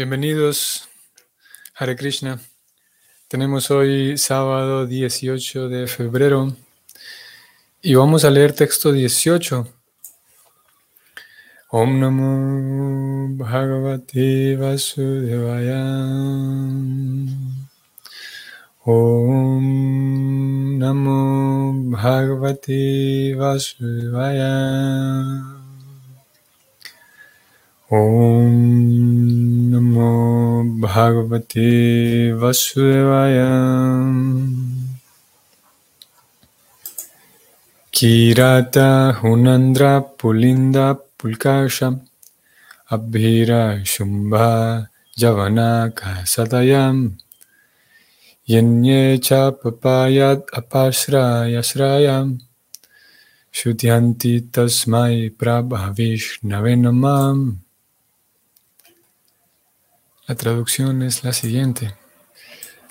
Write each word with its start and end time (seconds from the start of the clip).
Bienvenidos, 0.00 0.88
Hare 1.74 1.94
Krishna. 1.94 2.40
Tenemos 3.28 3.70
hoy 3.70 4.16
sábado 4.16 4.86
18 4.86 5.68
de 5.68 5.86
febrero 5.88 6.56
y 7.82 7.96
vamos 7.96 8.24
a 8.24 8.30
leer 8.30 8.54
texto 8.54 8.92
18. 8.92 9.68
Om 11.68 12.00
Namo 12.00 13.28
Bhagavate 13.36 14.56
Vasudevaya. 14.56 15.84
Om 18.86 20.78
Namo 20.78 21.74
Bhagavate 21.90 23.34
Vasudevaya. 23.34 24.50
ॐ 27.92 28.50
नमो 29.70 30.62
भगवते 30.80 32.32
वसुदेवाय। 32.32 33.38
कीराता 37.94 39.20
हुनन्द्रा 39.22 39.98
पुलिन्दा 39.98 40.92
पुल्काशम् 40.92 41.98
अभ्यीरा 42.90 43.84
शुम्भा 43.84 44.86
जवनाका 45.18 46.24
सदयम्। 46.24 47.10
यन्ये 48.50 49.18
च 49.18 49.28
पपायात् 49.32 50.54
अपाश्रायश्रायाम् 50.54 52.38
तस्मै 54.40 55.28
प्रभविष्णवे 55.28 56.76
नमाम्। 56.76 57.56
La 60.30 60.36
traducción 60.36 61.02
es 61.02 61.24
la 61.24 61.32
siguiente. 61.32 61.96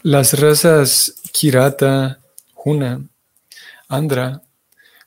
Las 0.03 0.38
razas 0.38 1.16
Kirata, 1.31 2.19
Huna, 2.53 3.02
Andra, 3.88 4.41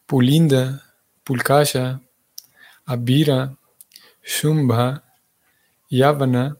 Pulinda, 0.06 0.94
Pulkasha, 1.24 2.00
Abira, 2.86 3.54
Shumbha, 4.24 5.04
Yavana, 5.90 6.56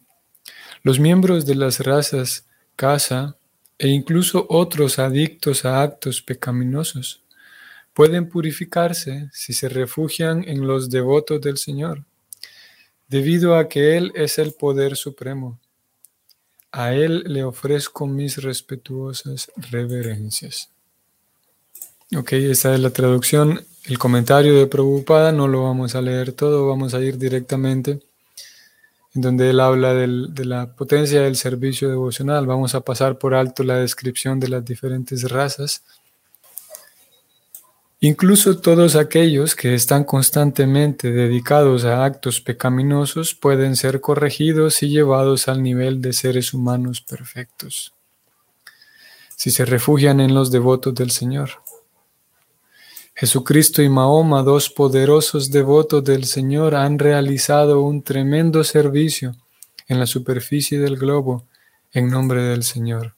los 0.82 1.00
miembros 1.00 1.46
de 1.46 1.54
las 1.54 1.80
razas 1.80 2.44
Kasa 2.76 3.38
e 3.78 3.88
incluso 3.88 4.44
otros 4.50 4.98
adictos 4.98 5.64
a 5.64 5.80
actos 5.80 6.20
pecaminosos 6.20 7.22
pueden 7.94 8.28
purificarse 8.28 9.30
si 9.32 9.54
se 9.54 9.70
refugian 9.70 10.46
en 10.46 10.66
los 10.66 10.90
devotos 10.90 11.40
del 11.40 11.56
Señor, 11.56 12.04
debido 13.08 13.56
a 13.56 13.70
que 13.70 13.96
Él 13.96 14.12
es 14.14 14.38
el 14.38 14.52
poder 14.52 14.96
supremo. 14.96 15.58
A 16.72 16.94
él 16.94 17.24
le 17.26 17.44
ofrezco 17.44 18.06
mis 18.06 18.42
respetuosas 18.42 19.50
reverencias. 19.70 20.70
Ok, 22.16 22.32
esta 22.32 22.74
es 22.74 22.80
la 22.80 22.90
traducción. 22.90 23.60
El 23.84 23.98
comentario 23.98 24.54
de 24.56 24.66
Prabhupada 24.66 25.32
no 25.32 25.48
lo 25.48 25.64
vamos 25.64 25.94
a 25.94 26.02
leer 26.02 26.32
todo, 26.32 26.66
vamos 26.66 26.94
a 26.94 27.00
ir 27.00 27.18
directamente 27.18 28.00
en 29.14 29.20
donde 29.20 29.50
él 29.50 29.60
habla 29.60 29.92
de 29.94 30.44
la 30.44 30.74
potencia 30.74 31.20
del 31.20 31.36
servicio 31.36 31.90
devocional. 31.90 32.46
Vamos 32.46 32.74
a 32.74 32.80
pasar 32.80 33.18
por 33.18 33.34
alto 33.34 33.62
la 33.62 33.76
descripción 33.76 34.40
de 34.40 34.48
las 34.48 34.64
diferentes 34.64 35.30
razas 35.30 35.82
Incluso 38.04 38.58
todos 38.58 38.96
aquellos 38.96 39.54
que 39.54 39.74
están 39.74 40.02
constantemente 40.02 41.12
dedicados 41.12 41.84
a 41.84 42.04
actos 42.04 42.40
pecaminosos 42.40 43.32
pueden 43.32 43.76
ser 43.76 44.00
corregidos 44.00 44.82
y 44.82 44.88
llevados 44.88 45.46
al 45.46 45.62
nivel 45.62 46.02
de 46.02 46.12
seres 46.12 46.52
humanos 46.52 47.00
perfectos, 47.00 47.94
si 49.36 49.52
se 49.52 49.64
refugian 49.64 50.18
en 50.18 50.34
los 50.34 50.50
devotos 50.50 50.96
del 50.96 51.12
Señor. 51.12 51.50
Jesucristo 53.14 53.82
y 53.82 53.88
Mahoma, 53.88 54.42
dos 54.42 54.68
poderosos 54.68 55.52
devotos 55.52 56.02
del 56.02 56.24
Señor, 56.24 56.74
han 56.74 56.98
realizado 56.98 57.82
un 57.82 58.02
tremendo 58.02 58.64
servicio 58.64 59.36
en 59.86 60.00
la 60.00 60.06
superficie 60.06 60.80
del 60.80 60.96
globo 60.96 61.46
en 61.92 62.10
nombre 62.10 62.42
del 62.42 62.64
Señor. 62.64 63.14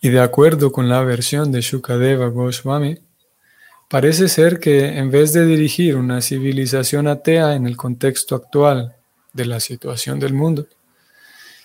Y 0.00 0.10
de 0.10 0.20
acuerdo 0.20 0.70
con 0.70 0.88
la 0.88 1.02
versión 1.02 1.50
de 1.50 1.60
Shukadeva 1.60 2.28
Goswami, 2.28 2.98
parece 3.88 4.28
ser 4.28 4.60
que 4.60 4.98
en 4.98 5.10
vez 5.10 5.32
de 5.32 5.44
dirigir 5.44 5.96
una 5.96 6.20
civilización 6.20 7.08
atea 7.08 7.54
en 7.54 7.66
el 7.66 7.76
contexto 7.76 8.36
actual 8.36 8.94
de 9.32 9.46
la 9.46 9.58
situación 9.60 10.20
del 10.20 10.34
mundo, 10.34 10.66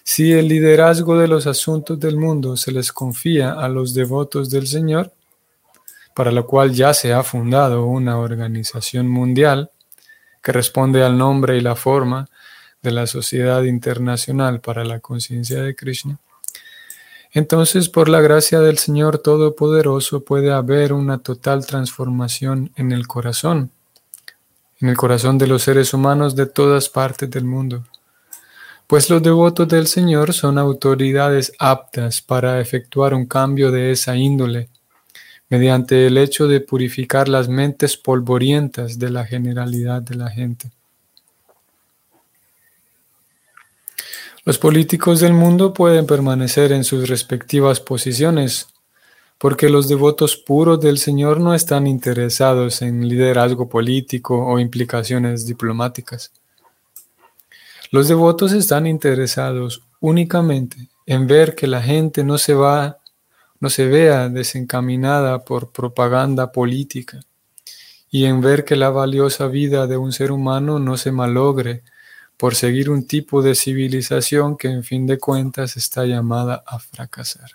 si 0.04 0.34
el 0.34 0.48
liderazgo 0.48 1.18
de 1.18 1.28
los 1.28 1.48
asuntos 1.48 2.00
del 2.00 2.18
mundo 2.18 2.58
se 2.58 2.72
les 2.72 2.92
confía 2.92 3.54
a 3.54 3.70
los 3.70 3.94
devotos 3.94 4.50
del 4.50 4.68
Señor, 4.68 5.14
para 6.14 6.32
lo 6.32 6.46
cual 6.46 6.74
ya 6.74 6.94
se 6.94 7.14
ha 7.14 7.24
fundado 7.24 7.86
una 7.86 8.18
organización 8.18 9.08
mundial 9.08 9.72
que 10.42 10.52
responde 10.52 11.04
al 11.04 11.18
nombre 11.18 11.58
y 11.58 11.62
la 11.62 11.76
forma 11.76 12.28
de 12.82 12.92
la 12.92 13.08
Sociedad 13.08 13.64
Internacional 13.64 14.60
para 14.60 14.84
la 14.84 15.00
Conciencia 15.00 15.62
de 15.62 15.74
Krishna, 15.74 16.20
entonces, 17.34 17.90
por 17.90 18.10
la 18.10 18.22
gracia 18.22 18.60
del 18.60 18.78
Señor 18.78 19.18
Todopoderoso 19.18 20.24
puede 20.24 20.52
haber 20.52 20.94
una 20.94 21.18
total 21.18 21.66
transformación 21.66 22.72
en 22.76 22.92
el 22.92 23.08
corazón, 23.08 23.72
en 24.80 24.90
el 24.90 24.98
corazón 24.98 25.40
de 25.40 25.48
los 25.48 25.64
seres 25.64 25.96
humanos 25.96 26.36
de 26.36 26.46
todas 26.46 26.90
partes 26.90 27.32
del 27.32 27.46
mundo. 27.46 27.84
Pues 28.86 29.10
los 29.10 29.24
devotos 29.24 29.68
del 29.68 29.88
Señor 29.88 30.34
son 30.34 30.60
autoridades 30.60 31.52
aptas 31.58 32.22
para 32.22 32.60
efectuar 32.60 33.16
un 33.16 33.26
cambio 33.26 33.72
de 33.72 33.92
esa 33.92 34.16
índole, 34.16 34.70
mediante 35.50 36.06
el 36.06 36.20
hecho 36.20 36.48
de 36.48 36.62
purificar 36.62 37.28
las 37.28 37.50
mentes 37.50 37.98
polvorientas 37.98 39.00
de 39.00 39.10
la 39.10 39.26
generalidad 39.26 40.04
de 40.04 40.16
la 40.16 40.30
gente. 40.30 40.70
Los 44.46 44.58
políticos 44.58 45.22
del 45.22 45.31
mundo 45.31 45.74
pueden 45.74 46.06
permanecer 46.06 46.74
en 46.74 46.84
sus 46.84 47.08
respectivas 47.08 47.80
posiciones, 47.80 48.68
porque 49.38 49.70
los 49.70 49.88
devotos 49.88 50.36
puros 50.36 50.81
del 50.81 50.98
Señor 50.98 51.40
no 51.40 51.54
están 51.54 51.88
interesados 51.88 52.82
en 52.82 53.08
liderazgo 53.08 53.70
político 53.70 54.46
o 54.46 54.59
implicaciones 54.59 55.46
diplomáticas. 55.46 56.34
Los 57.90 58.09
devotos 58.09 58.52
están 58.52 58.86
interesados 58.86 59.82
únicamente 60.02 60.90
en 61.06 61.26
ver 61.26 61.56
que 61.56 61.68
la 61.68 61.82
gente 61.82 62.26
no 62.26 62.38
se 62.38 62.53
va, 62.53 62.98
no 63.62 63.70
se 63.70 63.88
vea 63.88 64.28
desencaminada 64.28 65.46
por 65.46 65.72
propaganda 65.72 66.52
política 66.52 67.22
y 68.12 68.26
en 68.26 68.42
ver 68.42 68.66
que 68.66 68.76
la 68.76 68.90
valiosa 68.90 69.48
vida 69.48 69.88
de 69.88 69.96
un 69.96 70.12
ser 70.12 70.34
humano 70.34 70.80
no 70.80 70.98
se 70.98 71.14
malogre 71.14 71.84
por 72.44 72.56
seguir 72.56 72.90
un 72.90 73.08
tipo 73.08 73.42
de 73.42 73.56
civilización 73.56 74.58
que 74.58 74.68
en 74.68 74.84
fin 74.84 75.08
de 75.08 75.18
cuentas 75.18 75.78
está 75.78 76.06
llamada 76.06 76.62
a 76.68 76.78
fracasar. 76.78 77.52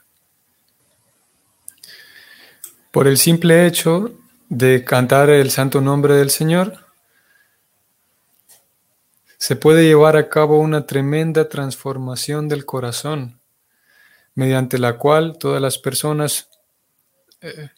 Por 2.90 3.06
el 3.06 3.18
simple 3.18 3.66
hecho 3.66 4.12
de 4.48 4.84
cantar 4.84 5.28
el 5.28 5.50
santo 5.50 5.82
nombre 5.82 6.14
del 6.14 6.30
Señor, 6.30 6.86
se 9.36 9.56
puede 9.56 9.84
llevar 9.84 10.16
a 10.16 10.30
cabo 10.30 10.58
una 10.58 10.86
tremenda 10.86 11.50
transformación 11.50 12.48
del 12.48 12.64
corazón, 12.64 13.38
mediante 14.34 14.78
la 14.78 14.96
cual 14.96 15.36
todas 15.36 15.60
las 15.60 15.76
personas 15.76 16.48
eh, 17.42 17.68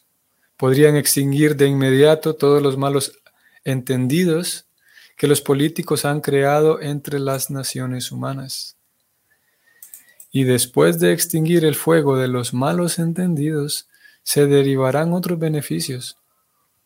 podrían 0.55 0.95
extinguir 0.95 1.57
de 1.57 1.67
inmediato 1.67 2.37
todos 2.37 2.61
los 2.61 2.77
malos 2.77 3.19
entendidos 3.65 4.65
que 5.21 5.27
los 5.27 5.39
políticos 5.39 6.03
han 6.03 6.19
creado 6.19 6.81
entre 6.81 7.19
las 7.19 7.51
naciones 7.51 8.11
humanas. 8.11 8.75
Y 10.31 10.45
después 10.45 10.99
de 10.99 11.13
extinguir 11.13 11.63
el 11.63 11.75
fuego 11.75 12.17
de 12.17 12.27
los 12.27 12.55
malos 12.55 12.97
entendidos, 12.97 13.87
se 14.23 14.47
derivarán 14.47 15.13
otros 15.13 15.37
beneficios. 15.37 16.17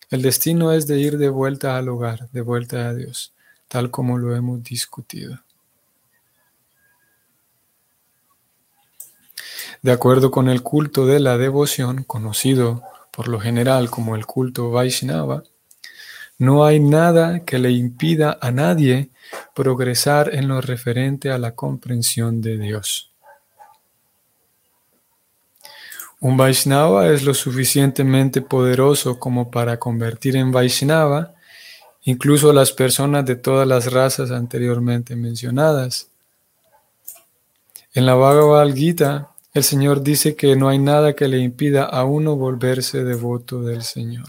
El 0.10 0.22
destino 0.22 0.74
es 0.74 0.86
de 0.86 1.00
ir 1.00 1.18
de 1.18 1.30
vuelta 1.30 1.78
al 1.78 1.88
hogar, 1.88 2.30
de 2.32 2.42
vuelta 2.42 2.90
a 2.90 2.94
Dios, 2.94 3.34
tal 3.70 3.90
como 3.90 4.18
lo 4.18 4.36
hemos 4.36 4.62
discutido. 4.62 5.40
De 9.82 9.94
acuerdo 9.94 10.30
con 10.30 10.50
el 10.50 10.62
culto 10.62 11.06
de 11.06 11.22
la 11.22 11.38
devoción, 11.38 12.04
conocido 12.04 12.84
por 13.12 13.30
lo 13.30 13.40
general 13.40 13.90
como 13.90 14.18
el 14.18 14.26
culto 14.26 14.72
Vaishnava, 14.72 15.44
no 16.38 16.66
hay 16.66 16.80
nada 16.80 17.46
que 17.46 17.60
le 17.60 17.72
impida 17.72 18.38
a 18.42 18.52
nadie 18.52 19.10
progresar 19.54 20.34
en 20.34 20.48
lo 20.48 20.62
referente 20.62 21.32
a 21.32 21.38
la 21.38 21.56
comprensión 21.56 22.42
de 22.42 22.58
Dios. 22.58 23.12
Un 26.20 26.38
Vaishnava 26.38 27.10
es 27.10 27.24
lo 27.24 27.34
suficientemente 27.34 28.42
poderoso 28.42 29.20
como 29.20 29.52
para 29.52 29.78
convertir 29.78 30.36
en 30.36 30.52
Vaishnava 30.52 31.36
incluso 32.06 32.54
las 32.54 32.72
personas 32.72 33.26
de 33.26 33.36
todas 33.36 33.68
las 33.68 33.92
razas 33.92 34.32
anteriormente 34.32 35.16
mencionadas. 35.16 36.10
En 37.94 38.06
la 38.06 38.14
Bhagavad 38.14 38.74
Gita, 38.74 39.32
el 39.54 39.64
Señor 39.64 40.02
dice 40.02 40.36
que 40.36 40.56
no 40.56 40.70
hay 40.70 40.80
nada 40.80 41.14
que 41.14 41.28
le 41.28 41.40
impida 41.40 41.86
a 41.86 42.06
uno 42.06 42.36
volverse 42.36 43.04
devoto 43.04 43.62
del 43.62 43.82
Señor. 43.82 44.28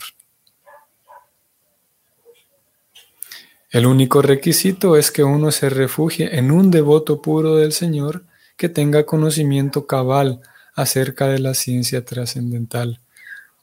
El 3.76 3.84
único 3.84 4.22
requisito 4.22 4.96
es 4.96 5.10
que 5.10 5.22
uno 5.22 5.50
se 5.50 5.68
refugie 5.68 6.38
en 6.38 6.50
un 6.50 6.70
devoto 6.70 7.20
puro 7.20 7.56
del 7.56 7.72
Señor 7.72 8.24
que 8.56 8.70
tenga 8.70 9.04
conocimiento 9.04 9.86
cabal 9.86 10.40
acerca 10.74 11.28
de 11.28 11.40
la 11.40 11.52
ciencia 11.52 12.02
trascendental, 12.02 13.00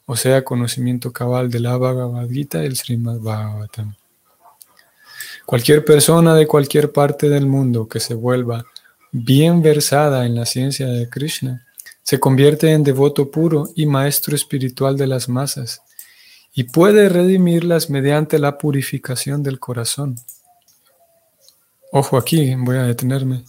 o 0.06 0.16
sea, 0.16 0.44
conocimiento 0.44 1.12
cabal 1.12 1.50
de 1.50 1.62
la 1.62 1.78
Bhagavad 1.78 2.30
Gita 2.30 2.62
y 2.62 2.68
el 2.68 2.76
Srimad 2.76 3.22
Bhagavatam. 3.22 3.96
Cualquier 5.48 5.84
persona 5.84 6.36
de 6.36 6.46
cualquier 6.46 6.92
parte 6.92 7.28
del 7.28 7.48
mundo 7.48 7.88
que 7.88 8.00
se 8.00 8.14
vuelva 8.14 8.66
bien 9.12 9.64
versada 9.64 10.28
en 10.28 10.36
la 10.36 10.46
ciencia 10.46 10.86
de 10.86 11.10
Krishna 11.10 11.66
se 12.04 12.20
convierte 12.20 12.72
en 12.72 12.84
devoto 12.84 13.32
puro 13.32 13.70
y 13.76 13.88
maestro 13.88 14.36
espiritual 14.36 14.96
de 14.96 15.08
las 15.08 15.28
masas 15.28 15.82
y 16.54 16.66
puede 16.66 17.10
redimirlas 17.10 17.90
mediante 17.90 18.38
la 18.38 18.58
purificación 18.58 19.42
del 19.42 19.60
corazón. 19.60 20.18
Ojo 21.92 22.18
aquí, 22.18 22.56
voy 22.56 22.78
a 22.78 22.84
detenerme. 22.84 23.44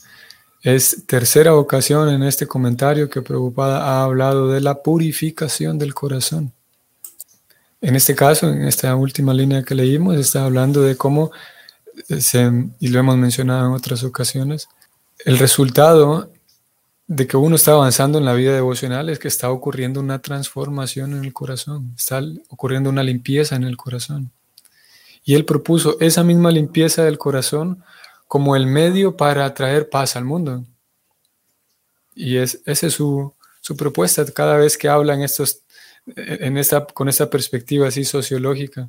Es 0.62 1.04
tercera 1.06 1.54
ocasión 1.54 2.08
en 2.08 2.22
este 2.22 2.46
comentario 2.46 3.10
que 3.10 3.20
Prabhupada 3.20 3.84
ha 3.84 4.04
hablado 4.04 4.48
de 4.48 4.62
la 4.62 4.82
purificación 4.82 5.78
del 5.78 5.92
corazón. 5.92 6.52
En 7.82 7.96
este 7.96 8.14
caso, 8.14 8.48
en 8.48 8.66
esta 8.66 8.96
última 8.96 9.34
línea 9.34 9.62
que 9.62 9.74
leímos, 9.74 10.16
está 10.16 10.46
hablando 10.46 10.80
de 10.80 10.96
cómo, 10.96 11.30
y 12.80 12.88
lo 12.88 12.98
hemos 12.98 13.18
mencionado 13.18 13.66
en 13.66 13.72
otras 13.72 14.04
ocasiones, 14.04 14.68
el 15.26 15.38
resultado 15.38 16.30
de 17.06 17.26
que 17.26 17.36
uno 17.36 17.56
está 17.56 17.72
avanzando 17.72 18.18
en 18.18 18.24
la 18.24 18.32
vida 18.32 18.54
devocional 18.54 19.10
es 19.10 19.18
que 19.18 19.28
está 19.28 19.50
ocurriendo 19.50 20.00
una 20.00 20.22
transformación 20.22 21.12
en 21.12 21.24
el 21.24 21.32
corazón, 21.32 21.94
está 21.96 22.22
ocurriendo 22.48 22.88
una 22.90 23.02
limpieza 23.02 23.56
en 23.56 23.64
el 23.64 23.76
corazón. 23.76 24.32
Y 25.24 25.34
él 25.34 25.44
propuso 25.44 25.98
esa 26.00 26.22
misma 26.22 26.50
limpieza 26.50 27.04
del 27.04 27.18
corazón 27.18 27.82
como 28.26 28.56
el 28.56 28.66
medio 28.66 29.16
para 29.16 29.52
traer 29.54 29.88
paz 29.88 30.16
al 30.16 30.24
mundo. 30.24 30.64
Y 32.14 32.36
es, 32.36 32.60
esa 32.66 32.86
es 32.86 32.94
su, 32.94 33.34
propuesta 33.76 34.24
cada 34.26 34.56
vez 34.56 34.76
que 34.76 34.88
habla 34.88 35.14
en 35.14 35.22
estos, 35.22 35.62
en 36.16 36.58
esta, 36.58 36.86
con 36.86 37.08
esta 37.08 37.28
perspectiva 37.28 37.88
así 37.88 38.04
sociológica. 38.04 38.88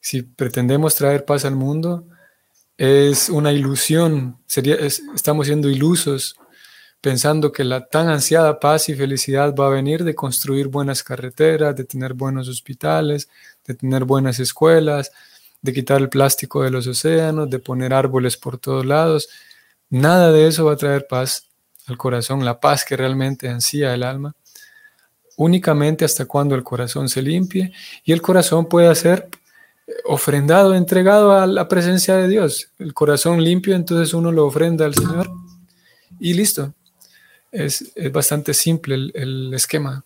Si 0.00 0.22
pretendemos 0.22 0.94
traer 0.94 1.24
paz 1.24 1.44
al 1.44 1.56
mundo, 1.56 2.04
es 2.76 3.28
una 3.28 3.52
ilusión, 3.52 4.38
sería, 4.46 4.76
estamos 4.76 5.46
siendo 5.46 5.68
ilusos 5.68 6.36
pensando 7.06 7.52
que 7.52 7.62
la 7.62 7.86
tan 7.86 8.08
ansiada 8.08 8.58
paz 8.58 8.88
y 8.88 8.94
felicidad 8.96 9.54
va 9.54 9.68
a 9.68 9.70
venir 9.70 10.02
de 10.02 10.16
construir 10.16 10.66
buenas 10.66 11.04
carreteras, 11.04 11.76
de 11.76 11.84
tener 11.84 12.14
buenos 12.14 12.48
hospitales, 12.48 13.28
de 13.64 13.74
tener 13.74 14.04
buenas 14.04 14.40
escuelas, 14.40 15.12
de 15.62 15.72
quitar 15.72 16.00
el 16.00 16.08
plástico 16.08 16.64
de 16.64 16.72
los 16.72 16.88
océanos, 16.88 17.48
de 17.48 17.60
poner 17.60 17.94
árboles 17.94 18.36
por 18.36 18.58
todos 18.58 18.84
lados. 18.84 19.28
Nada 19.88 20.32
de 20.32 20.48
eso 20.48 20.64
va 20.64 20.72
a 20.72 20.76
traer 20.76 21.06
paz 21.06 21.46
al 21.86 21.96
corazón, 21.96 22.44
la 22.44 22.58
paz 22.58 22.84
que 22.84 22.96
realmente 22.96 23.48
ansía 23.48 23.94
el 23.94 24.02
alma, 24.02 24.34
únicamente 25.36 26.04
hasta 26.04 26.24
cuando 26.24 26.56
el 26.56 26.64
corazón 26.64 27.08
se 27.08 27.22
limpie 27.22 27.72
y 28.02 28.10
el 28.10 28.20
corazón 28.20 28.66
pueda 28.66 28.92
ser 28.96 29.28
ofrendado, 30.06 30.74
entregado 30.74 31.30
a 31.30 31.46
la 31.46 31.68
presencia 31.68 32.16
de 32.16 32.26
Dios. 32.26 32.72
El 32.80 32.92
corazón 32.94 33.44
limpio, 33.44 33.76
entonces 33.76 34.12
uno 34.12 34.32
lo 34.32 34.44
ofrenda 34.44 34.86
al 34.86 34.94
Señor 34.96 35.30
y 36.18 36.34
listo. 36.34 36.74
Es, 37.64 37.92
bastante 38.12 38.54
simple 38.54 38.94
el, 38.94 39.12
el 39.14 39.54
esquema. 39.54 40.04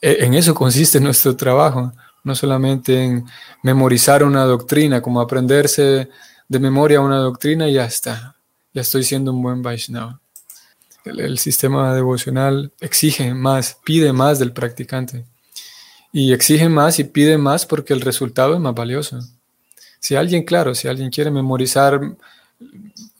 E, 0.00 0.24
en 0.24 0.34
eso 0.34 0.54
consiste 0.54 1.00
nuestro 1.00 1.36
trabajo 1.36 1.92
no 2.24 2.34
solamente 2.34 3.02
en 3.02 3.24
memorizar 3.62 4.22
una 4.22 4.44
doctrina, 4.44 5.00
como 5.00 5.20
aprenderse 5.20 6.08
de 6.48 6.58
memoria 6.58 7.00
una 7.00 7.18
doctrina 7.18 7.68
y 7.68 7.74
ya 7.74 7.84
está, 7.84 8.36
ya 8.72 8.82
estoy 8.82 9.02
siendo 9.04 9.32
un 9.32 9.42
buen 9.42 9.62
Vaishnava. 9.62 10.20
El, 11.04 11.38
sistema 11.38 11.94
devocional 11.94 12.70
exige 12.80 13.32
más, 13.32 13.78
pide 13.82 14.12
más 14.12 14.38
del 14.38 14.52
practicante. 14.52 15.24
Y 16.12 16.32
exige 16.32 16.68
más 16.68 16.98
y 16.98 17.04
pide 17.04 17.38
más 17.38 17.64
porque 17.64 17.94
el 17.94 18.02
resultado 18.02 18.54
es 18.54 18.60
más 18.60 18.74
valioso. 18.74 19.18
Si 20.00 20.16
alguien, 20.16 20.44
claro, 20.44 20.74
si 20.74 20.86
alguien 20.86 21.10
quiere 21.10 21.30
memorizar 21.30 22.00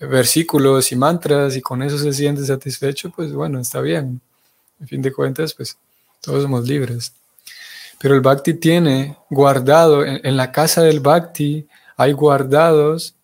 versículos 0.00 0.92
y 0.92 0.96
mantras 0.96 1.56
y 1.56 1.60
con 1.60 1.82
eso 1.82 1.98
se 1.98 2.12
siente 2.12 2.44
satisfecho, 2.44 3.10
pues 3.10 3.32
bueno, 3.32 3.60
está 3.60 3.80
bien. 3.80 4.20
En 4.80 4.86
fin 4.86 5.02
de 5.02 5.12
cuentas, 5.12 5.54
pues 5.54 5.76
todos 6.20 6.42
somos 6.42 6.66
libres. 6.68 7.12
Pero 7.98 8.14
el 8.14 8.20
Bhakti 8.20 8.54
tiene 8.54 9.16
guardado, 9.28 10.04
en, 10.04 10.36
la 10.36 10.52
casa 10.52 10.82
del 10.82 11.00
Bhakti 11.00 11.66
hay 11.96 12.12
guardados 12.12 13.14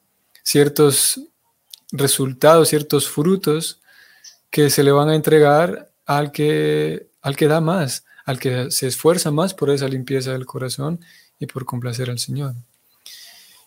ciertos 0.43 1.21
resultados, 1.93 2.69
ciertos 2.69 3.09
frutos 3.09 3.81
que 4.51 4.71
se 4.71 4.83
le 4.83 4.91
van 4.91 5.11
a 5.11 5.15
entregar 5.15 5.91
al 6.07 6.33
que, 6.33 7.07
al 7.23 7.37
que 7.37 7.47
da 7.47 7.61
más, 7.61 8.05
al 8.25 8.41
que 8.41 8.71
se 8.73 8.89
esfuerza 8.89 9.31
más 9.31 9.55
por 9.55 9.71
esa 9.71 9.87
limpieza 9.87 10.33
del 10.33 10.45
corazón 10.45 11.01
y 11.39 11.47
por 11.47 11.65
complacer 11.65 12.11
al 12.11 12.19
Señor. 12.19 12.55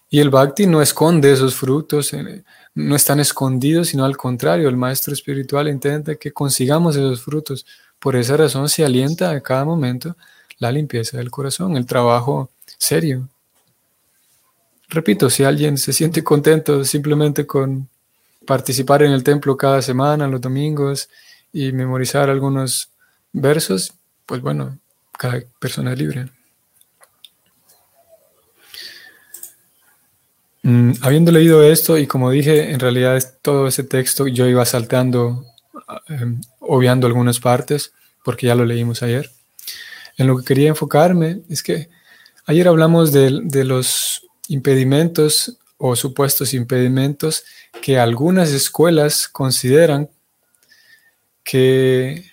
Y 0.09 0.19
el 0.19 0.29
Bhakti 0.29 0.67
no 0.67 0.81
esconde 0.81 1.31
esos 1.31 1.55
frutos, 1.55 2.13
eh, 2.13 2.43
no 2.75 2.95
están 2.95 3.19
escondidos, 3.19 3.89
sino 3.89 4.05
al 4.05 4.15
contrario, 4.15 4.69
el 4.69 4.77
maestro 4.77 5.13
espiritual 5.13 5.67
intenta 5.67 6.15
que 6.15 6.31
consigamos 6.31 6.95
esos 6.95 7.21
frutos. 7.21 7.65
Por 7.99 8.15
esa 8.15 8.37
razón 8.37 8.69
se 8.69 8.85
alienta 8.85 9.31
a 9.31 9.41
cada 9.41 9.65
momento 9.65 10.15
la 10.59 10.71
limpieza 10.71 11.17
del 11.17 11.29
corazón, 11.29 11.75
el 11.75 11.85
trabajo 11.85 12.49
serio. 12.77 13.27
Repito, 14.89 15.29
si 15.29 15.43
alguien 15.43 15.77
se 15.77 15.91
siente 15.91 16.23
contento 16.23 16.85
simplemente 16.85 17.45
con 17.45 17.89
participar 18.45 19.03
en 19.03 19.11
el 19.11 19.23
templo 19.23 19.57
cada 19.57 19.81
semana, 19.81 20.27
los 20.27 20.39
domingos, 20.39 21.09
y 21.51 21.71
memorizar 21.73 22.29
algunos 22.29 22.89
versos, 23.33 23.93
pues 24.25 24.41
bueno, 24.41 24.79
cada 25.17 25.41
persona 25.59 25.93
es 25.93 25.99
libre. 25.99 26.36
Mm, 30.67 30.91
habiendo 31.01 31.31
leído 31.31 31.63
esto, 31.63 31.97
y 31.97 32.07
como 32.07 32.29
dije, 32.29 32.71
en 32.71 32.79
realidad 32.79 33.23
todo 33.41 33.67
ese 33.67 33.83
texto 33.83 34.27
yo 34.27 34.47
iba 34.47 34.65
saltando, 34.65 35.45
eh, 36.09 36.35
obviando 36.59 37.07
algunas 37.07 37.39
partes, 37.39 37.93
porque 38.23 38.47
ya 38.47 38.55
lo 38.55 38.65
leímos 38.65 39.01
ayer 39.01 39.31
en 40.17 40.27
lo 40.27 40.37
que 40.37 40.43
quería 40.43 40.69
enfocarme 40.69 41.41
es 41.47 41.63
que 41.63 41.89
ayer 42.45 42.67
hablamos 42.67 43.11
de, 43.11 43.29
los 43.63 44.27
impedimentos 44.47 45.57
o 45.77 45.95
supuestos 45.95 46.53
impedimentos 46.53 47.43
que 47.81 47.99
algunas 47.99 48.49
escuelas 48.49 49.27
consideran 49.27 50.09
que, 51.43 52.25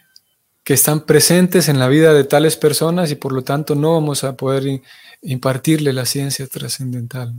que, 0.64 0.74
están 0.74 1.04
presentes 1.04 1.68
en 1.68 1.78
la 1.78 1.88
vida 1.88 2.14
de 2.14 2.24
tales 2.24 2.56
personas 2.56 3.10
y 3.10 3.16
por 3.16 3.32
lo 3.32 3.42
tanto 3.42 3.74
no 3.74 3.92
vamos 3.92 4.24
a 4.24 4.34
poder 4.34 4.80
impartirle 5.22 5.92
la 5.92 6.06
ciencia 6.06 6.46
trascendental. 6.46 7.34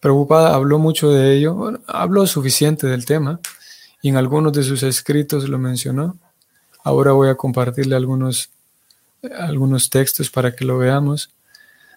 Prabhupada 0.00 0.54
habló 0.54 0.78
mucho 0.78 1.10
de 1.10 1.34
ello, 1.36 1.80
habló 1.86 2.26
suficiente 2.26 2.86
del 2.86 3.04
tema 3.04 3.40
y 4.00 4.08
en 4.10 4.16
algunos 4.16 4.52
de 4.52 4.62
sus 4.62 4.82
escritos 4.82 5.48
lo 5.48 5.58
mencionó. 5.58 6.16
Ahora 6.84 7.12
voy 7.12 7.28
a 7.28 7.34
compartirle 7.34 7.96
algunos 7.96 8.50
algunos 9.22 9.90
textos 9.90 10.30
para 10.30 10.54
que 10.54 10.64
lo 10.64 10.78
veamos, 10.78 11.30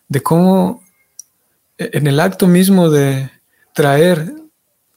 de 0.08 0.22
cómo 0.22 0.84
e, 1.78 1.92
en 1.94 2.08
el 2.08 2.20
acto 2.20 2.48
mismo 2.48 2.90
de 2.90 3.30
traer, 3.74 4.34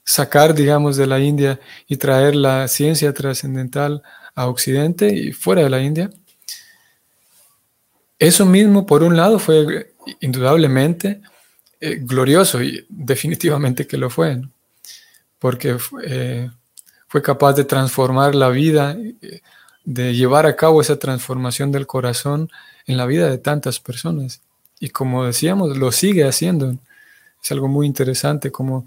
sacar, 0.04 0.54
digamos, 0.54 0.96
de 0.96 1.06
la 1.06 1.20
India 1.20 1.60
y 1.86 1.96
traer 1.96 2.34
la 2.34 2.68
ciencia 2.68 3.12
trascendental 3.12 4.02
a 4.34 4.46
Occidente 4.48 5.14
y 5.14 5.32
fuera 5.32 5.62
de 5.62 5.70
la 5.70 5.80
India, 5.80 6.10
eso 8.18 8.46
mismo, 8.46 8.86
por 8.86 9.02
un 9.02 9.16
lado, 9.16 9.38
fue 9.38 9.94
indudablemente 10.20 11.20
eh, 11.86 11.98
glorioso 12.00 12.62
y 12.62 12.86
definitivamente 12.88 13.86
que 13.86 13.98
lo 13.98 14.08
fue, 14.08 14.40
porque 15.38 15.76
eh, 16.02 16.50
fue 17.08 17.20
capaz 17.20 17.52
de 17.52 17.64
transformar 17.64 18.34
la 18.34 18.48
vida 18.48 18.96
eh, 19.20 19.42
de 19.84 20.14
llevar 20.14 20.46
a 20.46 20.56
cabo 20.56 20.80
esa 20.80 20.98
transformación 20.98 21.70
del 21.72 21.86
corazón 21.86 22.50
en 22.86 22.96
la 22.96 23.04
vida 23.04 23.28
de 23.28 23.36
tantas 23.36 23.80
personas. 23.80 24.40
Y 24.80 24.88
como 24.88 25.26
decíamos, 25.26 25.76
lo 25.76 25.92
sigue 25.92 26.24
haciendo. 26.24 26.74
Es 27.42 27.52
algo 27.52 27.68
muy 27.68 27.86
interesante 27.86 28.50
como 28.50 28.86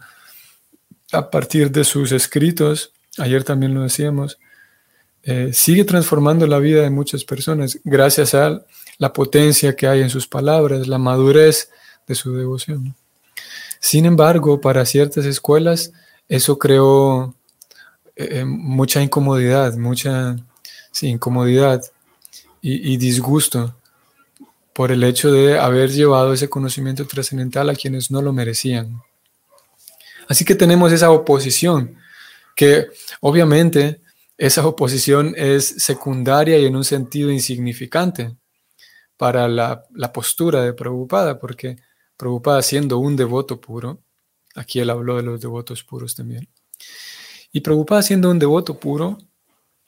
a 1.11 1.29
partir 1.29 1.69
de 1.69 1.83
sus 1.83 2.11
escritos, 2.11 2.93
ayer 3.19 3.43
también 3.43 3.75
lo 3.75 3.83
decíamos, 3.83 4.39
sigue 5.51 5.83
transformando 5.83 6.47
la 6.47 6.57
vida 6.57 6.81
de 6.81 6.89
muchas 6.89 7.23
personas 7.23 7.79
gracias 7.83 8.33
a 8.33 8.65
la 8.97 9.13
potencia 9.13 9.75
que 9.75 9.85
hay 9.85 10.01
en 10.01 10.09
sus 10.09 10.27
palabras, 10.27 10.87
la 10.87 10.97
madurez 10.97 11.69
de 12.07 12.15
su 12.15 12.35
devoción. 12.35 12.95
Sin 13.79 14.05
embargo, 14.05 14.59
para 14.59 14.85
ciertas 14.85 15.25
escuelas 15.25 15.91
eso 16.27 16.57
creó 16.57 17.35
eh, 18.15 18.43
mucha 18.45 19.01
incomodidad, 19.01 19.75
mucha 19.75 20.35
incomodidad 21.01 21.81
y, 22.59 22.97
disgusto 22.97 23.75
por 24.73 24.91
el 24.91 25.03
hecho 25.03 25.31
de 25.31 25.57
haber 25.57 25.91
llevado 25.91 26.33
ese 26.33 26.49
conocimiento 26.49 27.05
trascendental 27.05 27.69
a 27.69 27.75
quienes 27.75 28.11
no 28.11 28.21
lo 28.21 28.33
merecían. 28.33 29.01
Así 30.27 30.43
que 30.43 30.55
tenemos 30.55 30.91
esa 30.91 31.11
oposición, 31.11 31.95
que 32.55 32.87
obviamente 33.21 34.01
esa 34.37 34.65
oposición 34.67 35.33
es 35.37 35.65
secundaria 35.77 36.57
y 36.57 36.65
en 36.65 36.75
un 36.75 36.83
sentido 36.83 37.31
insignificante 37.31 38.35
para 39.15 39.47
la, 39.47 39.83
postura 40.13 40.61
de 40.61 40.73
Prabhupada, 40.73 41.39
porque 41.39 41.77
Prabhupada 42.17 42.61
siendo 42.61 42.97
un 42.97 43.15
devoto 43.15 43.61
puro, 43.61 43.99
aquí 44.55 44.79
él 44.79 44.89
habló 44.89 45.17
de 45.17 45.23
los 45.23 45.39
devotos 45.39 45.83
puros 45.83 46.15
también, 46.15 46.47
y 47.51 47.61
Prabhupada 47.61 48.01
siendo 48.01 48.29
un 48.29 48.39
devoto 48.39 48.79
puro, 48.79 49.17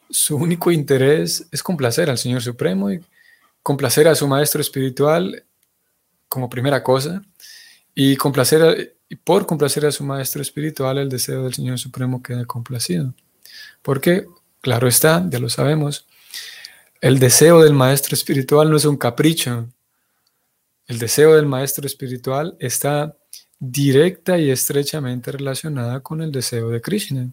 su 0.10 0.36
único 0.38 0.72
interés 0.72 1.48
es 1.52 1.62
complacer 1.62 2.10
al 2.10 2.18
Señor 2.18 2.42
Supremo 2.42 2.92
y 2.92 3.02
complacer 3.62 4.08
a 4.08 4.16
su 4.16 4.28
maestro 4.28 4.62
espiritual 4.62 5.44
como 6.28 6.50
primera 6.50 6.84
cosa, 6.84 7.22
y 7.94 8.16
complacer 8.16 8.96
y 9.10 9.16
por 9.16 9.48
complacer 9.48 9.86
a 9.86 9.92
su 9.92 10.04
maestro 10.04 10.42
espiritual 10.42 11.00
el 11.00 11.10
deseo 11.10 11.44
del 11.44 11.54
Señor 11.54 11.80
Supremo 11.80 12.22
queda 12.22 12.46
complacido. 12.46 13.14
Porque, 13.82 14.28
claro 14.62 14.88
está, 14.88 15.26
ya 15.30 15.40
lo 15.40 15.50
sabemos, 15.50 16.06
el 17.02 17.18
deseo 17.18 17.62
del 17.64 17.74
maestro 17.74 18.14
espiritual 18.14 18.70
no 18.70 18.78
es 18.78 18.86
un 18.86 18.98
capricho. 18.98 19.68
El 20.90 20.98
deseo 20.98 21.36
del 21.36 21.46
maestro 21.46 21.86
espiritual 21.86 22.58
está 22.60 23.16
directa 23.60 24.40
y 24.40 24.50
estrechamente 24.50 25.32
relacionada 25.32 26.00
con 26.00 26.20
el 26.24 26.32
deseo 26.32 26.70
de 26.70 26.82
Krishna. 26.82 27.30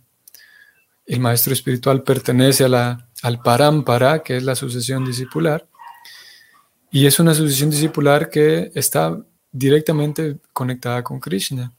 El 1.07 1.21
maestro 1.21 1.55
espiritual 1.55 2.03
pertenece 2.03 2.65
a 2.65 2.69
la, 2.69 3.09
al 3.23 3.41
parampara, 3.41 4.23
que 4.23 4.37
es 4.37 4.43
la 4.43 4.55
sucesión 4.55 5.07
discipular, 5.07 5.67
y 6.91 7.07
es 7.07 7.19
una 7.19 7.33
sucesión 7.33 7.71
discipular 7.71 8.29
que 8.29 8.71
está 8.75 9.19
directamente 9.51 10.37
conectada 10.53 11.03
con 11.03 11.19
Krishna. 11.19 11.73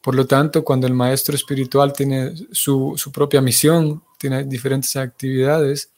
Por 0.00 0.14
lo 0.14 0.28
tanto, 0.28 0.62
cuando 0.62 0.86
el 0.86 0.94
maestro 0.94 1.34
espiritual 1.34 1.92
tiene 1.92 2.34
su, 2.52 2.94
su 2.96 3.10
propia 3.10 3.40
misión, 3.40 4.04
tiene 4.16 4.44
diferentes 4.44 4.94
actividades, 4.94 5.90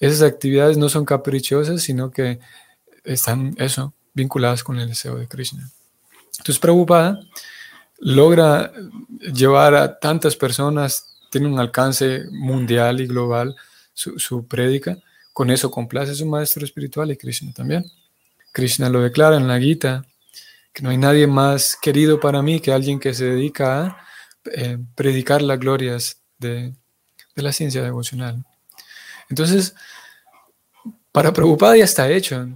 esas 0.00 0.22
actividades 0.22 0.78
no 0.78 0.88
son 0.88 1.04
caprichosas, 1.04 1.82
sino 1.82 2.10
que 2.10 2.40
están, 3.04 3.54
eso, 3.58 3.92
vinculadas 4.14 4.62
con 4.62 4.78
el 4.78 4.88
deseo 4.88 5.16
de 5.16 5.28
Krishna. 5.28 5.70
Entonces, 6.32 6.58
Prabhupada 6.58 7.20
logra 7.98 8.72
llevar 9.32 9.74
a 9.74 9.98
tantas 9.98 10.36
personas, 10.36 11.06
tiene 11.30 11.46
un 11.46 11.58
alcance 11.58 12.24
mundial 12.30 13.00
y 13.00 13.06
global 13.06 13.56
su, 13.94 14.18
su 14.18 14.46
prédica, 14.46 14.98
con 15.32 15.50
eso 15.50 15.70
complace 15.70 16.12
a 16.12 16.14
su 16.14 16.26
maestro 16.26 16.64
espiritual 16.64 17.10
y 17.10 17.16
Krishna 17.16 17.52
también. 17.52 17.84
Krishna 18.52 18.88
lo 18.88 19.00
declara 19.00 19.36
en 19.36 19.48
la 19.48 19.58
Gita, 19.58 20.04
que 20.72 20.82
no 20.82 20.90
hay 20.90 20.98
nadie 20.98 21.26
más 21.26 21.76
querido 21.80 22.20
para 22.20 22.42
mí 22.42 22.60
que 22.60 22.72
alguien 22.72 22.98
que 22.98 23.14
se 23.14 23.26
dedica 23.26 23.82
a 23.82 24.06
eh, 24.52 24.78
predicar 24.94 25.42
las 25.42 25.58
glorias 25.58 26.20
de, 26.38 26.74
de 27.34 27.42
la 27.42 27.52
ciencia 27.52 27.82
devocional. 27.82 28.44
Entonces, 29.28 29.74
para 31.12 31.32
Prabhupada 31.32 31.76
ya 31.76 31.84
está 31.84 32.10
hecho. 32.10 32.48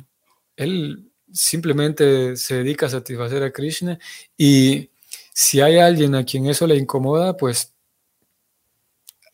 Él 0.57 1.06
simplemente 1.37 2.37
se 2.37 2.57
dedica 2.57 2.87
a 2.87 2.90
satisfacer 2.90 3.43
a 3.43 3.52
Krishna 3.52 3.99
y 4.37 4.90
si 5.33 5.61
hay 5.61 5.78
alguien 5.78 6.14
a 6.14 6.25
quien 6.25 6.47
eso 6.47 6.66
le 6.66 6.76
incomoda, 6.76 7.37
pues 7.37 7.73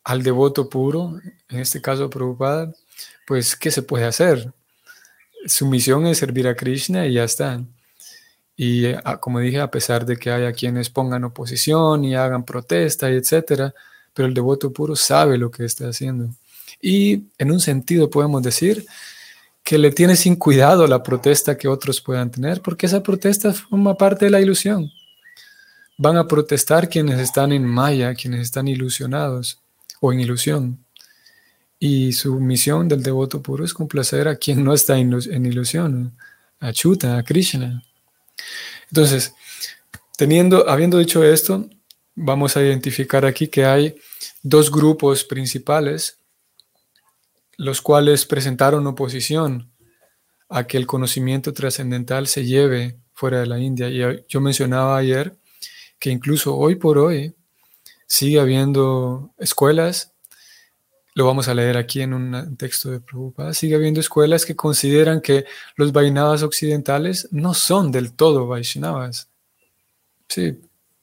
al 0.03 0.23
devoto 0.23 0.69
puro, 0.69 1.21
en 1.49 1.61
este 1.61 1.81
caso 1.81 2.11
Prabhupada, 2.11 2.75
pues 3.27 3.55
¿qué 3.55 3.71
se 3.71 3.83
puede 3.83 4.05
hacer? 4.05 4.53
Su 5.47 5.67
misión 5.67 6.07
es 6.07 6.19
servir 6.19 6.49
a 6.49 6.57
Krishna 6.57 7.07
y 7.07 7.15
ya 7.15 7.25
está. 7.25 7.63
Y 8.57 8.87
ah, 9.05 9.19
como 9.21 9.39
dije, 9.39 9.61
a 9.61 9.71
pesar 9.71 10.05
de 10.05 10.17
que 10.17 10.31
haya 10.31 10.53
quienes 10.53 10.91
pongan 10.91 11.25
oposición 11.25 12.05
y 12.05 12.17
hagan 12.17 12.45
protesta 12.45 13.11
y 13.11 13.15
etcétera, 13.15 13.73
pero 14.13 14.27
el 14.27 14.35
devoto 14.35 14.73
puro 14.73 14.97
sabe 14.97 15.39
lo 15.39 15.51
que 15.51 15.65
está 15.65 15.89
haciendo. 15.89 16.31
Y 16.81 17.27
en 17.39 17.53
un 17.53 17.61
sentido 17.61 18.11
podemos 18.11 18.43
decir 18.43 18.85
que 19.65 19.79
le 19.79 19.93
tiene 19.93 20.17
sin 20.17 20.37
cuidado 20.37 20.87
la 20.87 21.03
protesta 21.03 21.57
que 21.57 21.69
otros 21.69 22.01
puedan 22.01 22.31
tener, 22.31 22.61
porque 22.61 22.87
esa 22.87 23.03
protesta 23.03 23.53
forma 23.53 23.97
parte 23.97 24.25
de 24.25 24.31
la 24.31 24.41
ilusión. 24.41 24.91
Van 25.99 26.17
a 26.17 26.27
protestar 26.27 26.89
quienes 26.89 27.21
están 27.21 27.53
en 27.53 27.65
maya, 27.65 28.15
quienes 28.15 28.41
están 28.41 28.67
ilusionados 28.67 29.61
o 30.01 30.13
en 30.13 30.21
ilusión. 30.21 30.85
Y 31.79 32.13
su 32.13 32.41
misión 32.41 32.89
del 32.89 33.03
devoto 33.03 33.43
puro 33.43 33.65
es 33.65 33.75
complacer 33.75 34.29
a 34.29 34.37
quien 34.37 34.65
no 34.65 34.73
está 34.73 34.99
en 34.99 35.47
ilusión, 35.47 36.17
a 36.61 36.73
Chuta, 36.73 37.19
a 37.19 37.23
Krishna. 37.23 37.83
Entonces, 38.89 39.35
teniendo, 40.17 40.69
habiendo 40.69 40.99
dicho 40.99 41.25
esto, 41.25 41.69
vamos 42.15 42.57
a 42.57 42.63
identificar 42.63 43.25
aquí 43.25 43.49
que 43.49 43.65
hay 43.65 43.97
dos 44.43 44.71
grupos 44.71 45.25
principales 45.25 46.19
los 47.57 47.83
cuales 47.83 48.27
presentaron 48.27 48.87
oposición 48.87 49.71
a 50.49 50.67
que 50.67 50.77
el 50.77 50.87
conocimiento 50.87 51.53
trascendental 51.53 52.27
se 52.27 52.45
lleve 52.45 52.99
fuera 53.15 53.41
de 53.41 53.47
la 53.47 53.59
India. 53.59 53.89
Y 53.89 54.25
yo 54.29 54.41
mencionaba 54.41 54.97
ayer 54.97 55.37
que 55.99 56.11
incluso 56.11 56.57
hoy 56.57 56.75
por 56.75 56.99
hoy 56.99 57.35
sigue 58.07 58.41
habiendo 58.41 59.31
escuelas, 59.39 60.13
lo 61.15 61.27
vamos 61.27 61.49
a 61.49 61.55
leer 61.55 61.77
aquí 61.77 62.01
en 62.01 62.15
un 62.15 62.57
texto 62.57 62.91
de 62.91 63.01
Prabhupada, 63.01 63.55
sigue 63.55 63.75
habiendo 63.75 64.01
escuelas 64.01 64.45
que 64.45 64.57
consideran 64.57 65.21
que 65.21 65.45
los 65.77 65.93
Vaishnavas 65.93 66.43
occidentales 66.43 67.29
no 67.31 67.55
son 67.55 67.93
del 67.93 68.13
todo 68.13 68.47
Vaishnavas. 68.47 69.29
Sí, 70.29 70.59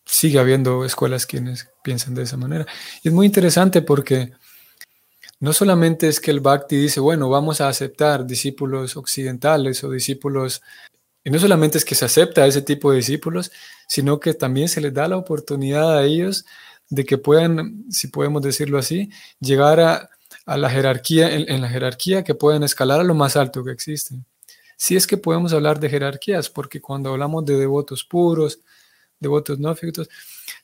sigue 0.06 0.40
habiendo 0.40 0.84
escuelas 0.84 1.26
quienes 1.26 1.70
piensan 1.84 2.16
de 2.16 2.24
esa 2.24 2.38
manera. 2.38 2.66
Y 3.04 3.10
es 3.10 3.14
muy 3.14 3.28
interesante 3.28 3.82
porque 3.82 4.32
no 5.40 5.54
solamente 5.54 6.08
es 6.08 6.20
que 6.20 6.32
el 6.32 6.42
Bhakti 6.42 6.76
dice, 6.76 7.00
bueno, 7.00 7.30
vamos 7.30 7.62
a 7.62 7.70
aceptar 7.70 8.26
discípulos 8.26 8.98
occidentales 8.98 9.84
o 9.84 9.90
discípulos, 9.90 10.62
y 11.24 11.30
no 11.30 11.40
solamente 11.40 11.78
es 11.78 11.86
que 11.86 11.96
se 11.96 12.06
acepta 12.06 12.44
a 12.44 12.48
ese 12.48 12.62
tipo 12.62 12.92
de 12.92 12.98
discípulos, 12.98 13.52
sino 13.88 14.20
que 14.20 14.34
también 14.34 14.68
se 14.68 14.82
les 14.82 14.94
da 14.94 15.08
la 15.08 15.18
oportunidad 15.18 15.98
a 15.98 16.04
ellos 16.04 16.46
de 16.90 17.06
que 17.06 17.18
puedan, 17.18 17.86
si 17.90 18.08
podemos 18.08 18.42
decirlo 18.42 18.78
así, 18.78 19.10
llegar 19.40 19.80
a, 19.80 20.10
la 20.46 20.70
jerarquía, 20.70 21.32
en, 21.32 21.62
la 21.62 21.70
jerarquía 21.70 22.24
que 22.24 22.36
puedan 22.36 22.64
escalar 22.64 23.00
a 23.00 23.04
lo 23.04 23.14
más 23.14 23.36
alto 23.36 23.64
que 23.64 23.72
existe. 23.72 24.16
Si 24.76 24.96
es 24.96 25.06
que 25.08 25.18
podemos 25.18 25.54
hablar 25.54 25.80
de 25.80 25.90
jerarquías, 25.90 26.50
porque 26.50 26.82
cuando 26.82 27.12
hablamos 27.12 27.46
de 27.46 27.58
devotos 27.58 28.04
puros, 28.04 28.60
devotos 29.20 29.60
nóficos, 29.60 30.10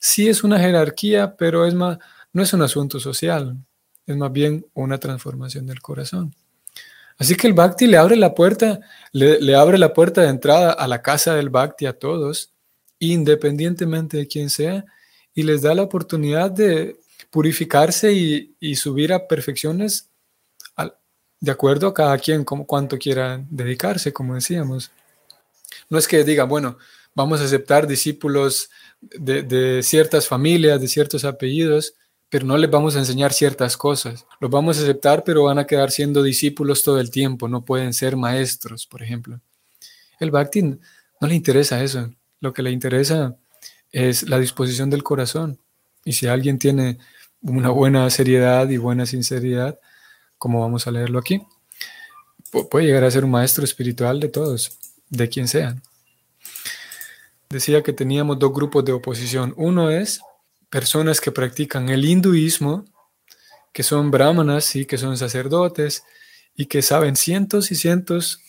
sí 0.00 0.28
es 0.28 0.42
una 0.42 0.58
jerarquía, 0.58 1.36
pero 1.36 1.66
es 1.66 1.74
más, 1.74 1.98
no 2.32 2.42
es 2.42 2.52
un 2.52 2.62
asunto 2.62 2.98
social 2.98 3.56
es 4.06 4.16
más 4.16 4.32
bien 4.32 4.64
una 4.74 4.98
transformación 4.98 5.66
del 5.66 5.80
corazón. 5.80 6.34
Así 7.18 7.34
que 7.34 7.46
el 7.46 7.54
Bhakti 7.54 7.86
le 7.86 7.96
abre 7.96 8.16
la 8.16 8.34
puerta, 8.34 8.80
le, 9.12 9.56
abre 9.56 9.78
la 9.78 9.94
puerta 9.94 10.22
de 10.22 10.28
entrada 10.28 10.72
a 10.72 10.86
la 10.86 11.02
casa 11.02 11.34
del 11.34 11.48
Bhakti 11.48 11.86
a 11.86 11.98
todos, 11.98 12.52
independientemente 12.98 14.18
de 14.18 14.28
quién 14.28 14.50
sea, 14.50 14.84
y 15.34 15.42
les 15.42 15.62
da 15.62 15.74
la 15.74 15.82
oportunidad 15.82 16.50
de 16.50 17.00
purificarse 17.30 18.12
y, 18.12 18.76
subir 18.76 19.12
a 19.12 19.26
perfecciones 19.26 20.10
de 21.38 21.52
acuerdo 21.52 21.88
a 21.88 21.94
cada 21.94 22.16
quien, 22.18 22.44
como 22.44 22.66
cuánto 22.66 22.98
quiera 22.98 23.44
dedicarse, 23.50 24.12
como 24.12 24.34
decíamos. 24.34 24.90
No 25.90 25.98
es 25.98 26.08
que 26.08 26.24
digan, 26.24 26.48
bueno, 26.48 26.78
vamos 27.14 27.40
a 27.40 27.44
aceptar 27.44 27.86
discípulos 27.86 28.70
de 29.00 29.82
ciertas 29.82 30.26
familias, 30.26 30.80
de 30.80 30.88
ciertos 30.88 31.24
apellidos, 31.24 31.94
no 32.44 32.56
les 32.56 32.70
vamos 32.70 32.96
a 32.96 32.98
enseñar 32.98 33.32
ciertas 33.32 33.76
cosas. 33.76 34.26
Los 34.40 34.50
vamos 34.50 34.78
a 34.78 34.82
aceptar, 34.82 35.24
pero 35.24 35.44
van 35.44 35.58
a 35.58 35.66
quedar 35.66 35.90
siendo 35.90 36.22
discípulos 36.22 36.82
todo 36.82 37.00
el 37.00 37.10
tiempo, 37.10 37.48
no 37.48 37.64
pueden 37.64 37.92
ser 37.92 38.16
maestros, 38.16 38.86
por 38.86 39.02
ejemplo. 39.02 39.40
El 40.18 40.30
Bhakti 40.30 40.62
no 40.62 40.78
le 41.28 41.34
interesa 41.34 41.82
eso, 41.82 42.10
lo 42.40 42.52
que 42.52 42.62
le 42.62 42.70
interesa 42.70 43.36
es 43.92 44.28
la 44.28 44.38
disposición 44.38 44.90
del 44.90 45.02
corazón. 45.02 45.58
Y 46.04 46.12
si 46.12 46.26
alguien 46.26 46.58
tiene 46.58 46.98
una 47.42 47.70
buena 47.70 48.08
seriedad 48.10 48.68
y 48.68 48.76
buena 48.76 49.06
sinceridad, 49.06 49.78
como 50.38 50.60
vamos 50.60 50.86
a 50.86 50.90
leerlo 50.90 51.18
aquí, 51.18 51.42
puede 52.70 52.86
llegar 52.86 53.04
a 53.04 53.10
ser 53.10 53.24
un 53.24 53.30
maestro 53.30 53.64
espiritual 53.64 54.20
de 54.20 54.28
todos, 54.28 54.78
de 55.08 55.28
quien 55.28 55.48
sea. 55.48 55.76
Decía 57.48 57.82
que 57.82 57.92
teníamos 57.92 58.38
dos 58.38 58.52
grupos 58.52 58.84
de 58.84 58.92
oposición. 58.92 59.54
Uno 59.56 59.90
es 59.90 60.20
personas 60.70 61.20
que 61.20 61.32
practican 61.32 61.88
el 61.88 62.04
hinduismo, 62.04 62.84
que 63.72 63.82
son 63.82 64.10
brahmanas 64.10 64.74
y 64.76 64.86
que 64.86 64.98
son 64.98 65.16
sacerdotes 65.16 66.04
y 66.54 66.66
que 66.66 66.82
saben 66.82 67.16
cientos 67.16 67.70
y 67.70 67.74
cientos 67.74 68.40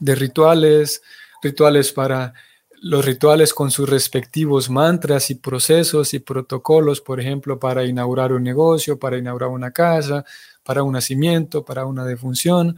de 0.00 0.14
rituales, 0.14 1.02
rituales 1.42 1.92
para 1.92 2.34
los 2.80 3.04
rituales 3.04 3.54
con 3.54 3.70
sus 3.70 3.88
respectivos 3.88 4.68
mantras 4.68 5.30
y 5.30 5.36
procesos 5.36 6.12
y 6.12 6.18
protocolos, 6.18 7.00
por 7.00 7.18
ejemplo, 7.18 7.58
para 7.58 7.84
inaugurar 7.84 8.32
un 8.32 8.42
negocio, 8.42 8.98
para 8.98 9.16
inaugurar 9.16 9.48
una 9.48 9.70
casa, 9.70 10.24
para 10.62 10.82
un 10.82 10.92
nacimiento, 10.92 11.64
para 11.64 11.86
una 11.86 12.04
defunción, 12.04 12.76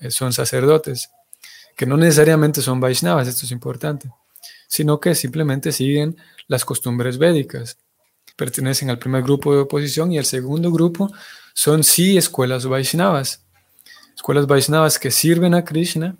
eh, 0.00 0.10
son 0.10 0.34
sacerdotes, 0.34 1.10
que 1.74 1.86
no 1.86 1.96
necesariamente 1.96 2.60
son 2.60 2.80
Vaishnavas, 2.80 3.26
esto 3.26 3.46
es 3.46 3.52
importante, 3.52 4.10
sino 4.66 5.00
que 5.00 5.14
simplemente 5.14 5.72
siguen 5.72 6.16
las 6.46 6.64
costumbres 6.64 7.18
védicas. 7.18 7.78
Pertenecen 8.36 8.90
al 8.90 8.98
primer 8.98 9.22
grupo 9.22 9.54
de 9.54 9.60
oposición 9.60 10.12
y 10.12 10.18
el 10.18 10.24
segundo 10.24 10.70
grupo 10.72 11.12
son 11.54 11.84
sí 11.84 12.16
escuelas 12.16 12.66
Vaishnavas, 12.66 13.44
escuelas 14.14 14.46
Vaishnavas 14.46 14.98
que 14.98 15.10
sirven 15.10 15.54
a 15.54 15.64
Krishna 15.64 16.16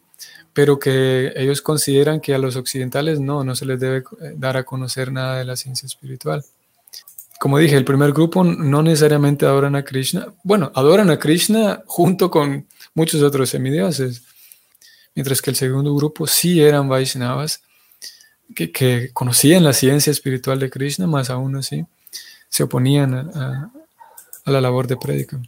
pero 0.55 0.79
que 0.79 1.33
ellos 1.37 1.61
consideran 1.61 2.21
que 2.21 2.33
a 2.33 2.39
los 2.39 2.57
occidentales 2.57 3.21
no, 3.21 3.45
no 3.45 3.57
se 3.57 3.67
les 3.67 3.79
debe 3.79 3.99
eh, 3.99 4.35
dar 4.37 4.57
a 4.57 4.63
conocer 4.63 5.13
nada 5.13 5.37
de 5.37 5.45
la 5.45 5.57
ciencia 5.57 5.87
espiritual. 5.87 6.45
Como 7.41 7.59
dije, 7.59 7.77
el 7.77 7.85
primer 7.85 8.13
grupo 8.13 8.45
no 8.45 8.83
necesariamente 8.83 9.45
adoran 9.45 9.75
a 9.75 9.85
Krishna. 9.85 10.33
Bueno, 10.45 10.71
adoran 10.75 11.11
a 11.11 11.19
Krishna 11.19 11.83
junto 11.87 12.31
con 12.31 12.69
muchos 12.95 13.21
otros 13.23 13.51
semidioses, 13.51 14.23
mientras 15.17 15.43
que 15.43 15.51
el 15.51 15.57
segundo 15.57 15.95
grupo 15.95 16.29
sí 16.29 16.63
eran 16.63 16.89
Vaishnavas, 16.89 17.61
que, 18.55 19.11
conocían 19.13 19.65
la 19.65 19.73
ciencia 19.73 20.11
espiritual 20.11 20.59
de 20.59 20.71
Krishna, 20.71 21.07
más 21.07 21.31
aún 21.31 21.57
así 21.57 21.85
se 22.55 22.63
oponían 22.63 23.15
a, 23.15 23.71
la 24.45 24.61
labor 24.61 24.87
de 24.87 24.97
prédica. 24.97 25.41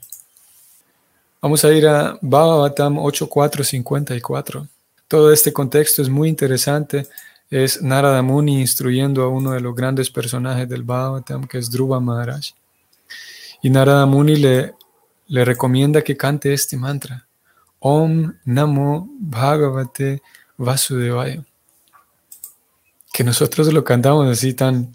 Vamos 1.41 1.65
a 1.65 1.73
ir 1.73 1.87
a 1.87 2.19
Bhagavatam 2.21 2.99
8454. 2.99 4.67
Todo 5.07 5.33
este 5.33 5.53
contexto 5.53 6.03
es 6.03 6.09
muy 6.09 6.29
interesante. 6.29 7.07
Es 7.49 7.81
Narada 7.81 8.23
Muni 8.23 8.61
instruyendo 8.61 9.23
a 9.23 9.29
uno 9.29 9.53
de 9.53 9.61
los 9.61 9.76
grandes 9.76 10.11
personajes 10.11 10.69
del 10.69 10.83
Bhagavatam, 10.83 11.47
que 11.47 11.59
es 11.59 11.71
Dhruva 11.71 12.00
Maharaj. 12.00 12.55
Y 13.62 13.71
Narada 13.71 14.05
Muni 14.07 14.35
le, 14.35 14.75
le 15.29 15.45
recomienda 15.45 16.03
que 16.03 16.17
cante 16.17 16.53
este 16.53 16.76
mantra. 16.76 17.25
Om 17.79 18.33
Namo 18.47 19.09
Bhagavate 19.21 20.23
Vasudevaya. 20.57 21.45
Que 23.16 23.25
nosotros 23.25 23.73
lo 23.73 23.82
cantamos 23.82 24.28
así 24.28 24.52
tan, 24.52 24.92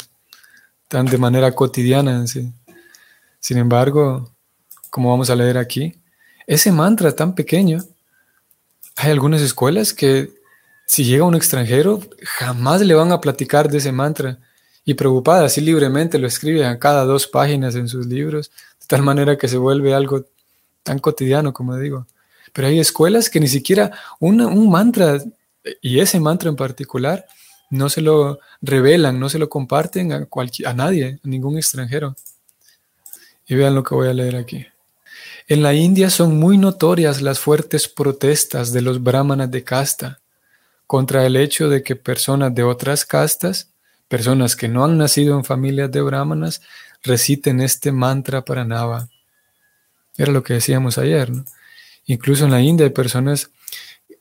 tan 0.87 1.07
de 1.07 1.17
manera 1.17 1.51
cotidiana. 1.53 2.23
Sin 2.27 3.57
embargo, 3.57 4.31
como 4.91 5.09
vamos 5.09 5.31
a 5.31 5.35
leer 5.35 5.57
aquí, 5.57 5.95
ese 6.45 6.71
mantra 6.71 7.15
tan 7.15 7.33
pequeño 7.33 7.83
hay 8.95 9.09
algunas 9.09 9.41
escuelas 9.41 9.91
que 9.91 10.29
si 10.85 11.03
llega 11.03 11.23
un 11.23 11.33
extranjero 11.33 11.99
jamás 12.23 12.81
le 12.81 12.93
van 12.93 13.11
a 13.11 13.19
platicar 13.21 13.71
de 13.71 13.79
ese 13.79 13.91
mantra 13.91 14.37
y 14.85 14.93
preocupada 14.93 15.45
así 15.45 15.59
libremente 15.59 16.19
lo 16.19 16.27
escribe 16.27 16.63
a 16.63 16.77
cada 16.77 17.05
dos 17.05 17.25
páginas 17.25 17.73
en 17.73 17.87
sus 17.87 18.05
libros, 18.05 18.51
de 18.81 18.85
tal 18.85 19.01
manera 19.01 19.35
que 19.35 19.47
se 19.47 19.57
vuelve 19.57 19.95
algo 19.95 20.25
tan 20.83 20.99
cotidiano 20.99 21.53
como 21.53 21.75
digo. 21.75 22.05
Pero 22.53 22.67
hay 22.67 22.79
escuelas 22.79 23.31
que 23.31 23.39
ni 23.39 23.47
siquiera 23.47 23.89
un 24.19 24.69
mantra, 24.69 25.17
y 25.81 25.99
ese 25.99 26.19
mantra 26.19 26.49
en 26.49 26.55
particular, 26.55 27.25
no 27.71 27.89
se 27.89 28.01
lo 28.01 28.39
revelan, 28.61 29.19
no 29.19 29.29
se 29.29 29.39
lo 29.39 29.49
comparten 29.49 30.11
a, 30.11 30.73
nadie, 30.73 31.19
a 31.23 31.27
ningún 31.27 31.57
extranjero. 31.57 32.15
Y 33.47 33.55
vean 33.55 33.73
lo 33.73 33.81
que 33.81 33.95
voy 33.95 34.09
a 34.09 34.13
leer 34.13 34.35
aquí. 34.35 34.67
En 35.47 35.63
la 35.63 35.73
India 35.73 36.09
son 36.09 36.37
muy 36.37 36.57
notorias 36.57 37.21
las 37.21 37.39
fuertes 37.39 37.87
protestas 37.87 38.71
de 38.73 38.81
los 38.81 39.01
brahmanas 39.01 39.49
de 39.49 39.63
casta 39.63 40.19
contra 40.85 41.25
el 41.25 41.37
hecho 41.37 41.69
de 41.69 41.81
que 41.81 41.95
personas 41.95 42.53
de 42.53 42.63
otras 42.63 43.05
castas, 43.05 43.69
personas 44.09 44.55
que 44.57 44.67
no 44.67 44.83
han 44.83 44.97
nacido 44.97 45.37
en 45.37 45.45
familias 45.45 45.89
de 45.91 46.01
brahmanas, 46.01 46.61
reciten 47.03 47.61
este 47.61 47.93
mantra 47.93 48.43
para 48.43 48.65
Nava. 48.65 49.09
Era 50.17 50.33
lo 50.33 50.43
que 50.43 50.55
decíamos 50.55 50.97
ayer. 50.97 51.31
Incluso 52.05 52.45
en 52.45 52.51
la 52.51 52.61
India 52.61 52.85
hay 52.85 52.91
personas, 52.91 53.49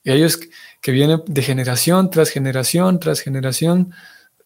ellos 0.04 0.38
que 0.80 0.92
vienen 0.92 1.22
de 1.26 1.42
generación 1.42 2.10
tras 2.10 2.30
generación 2.30 3.00
tras 3.00 3.20
generación, 3.20 3.92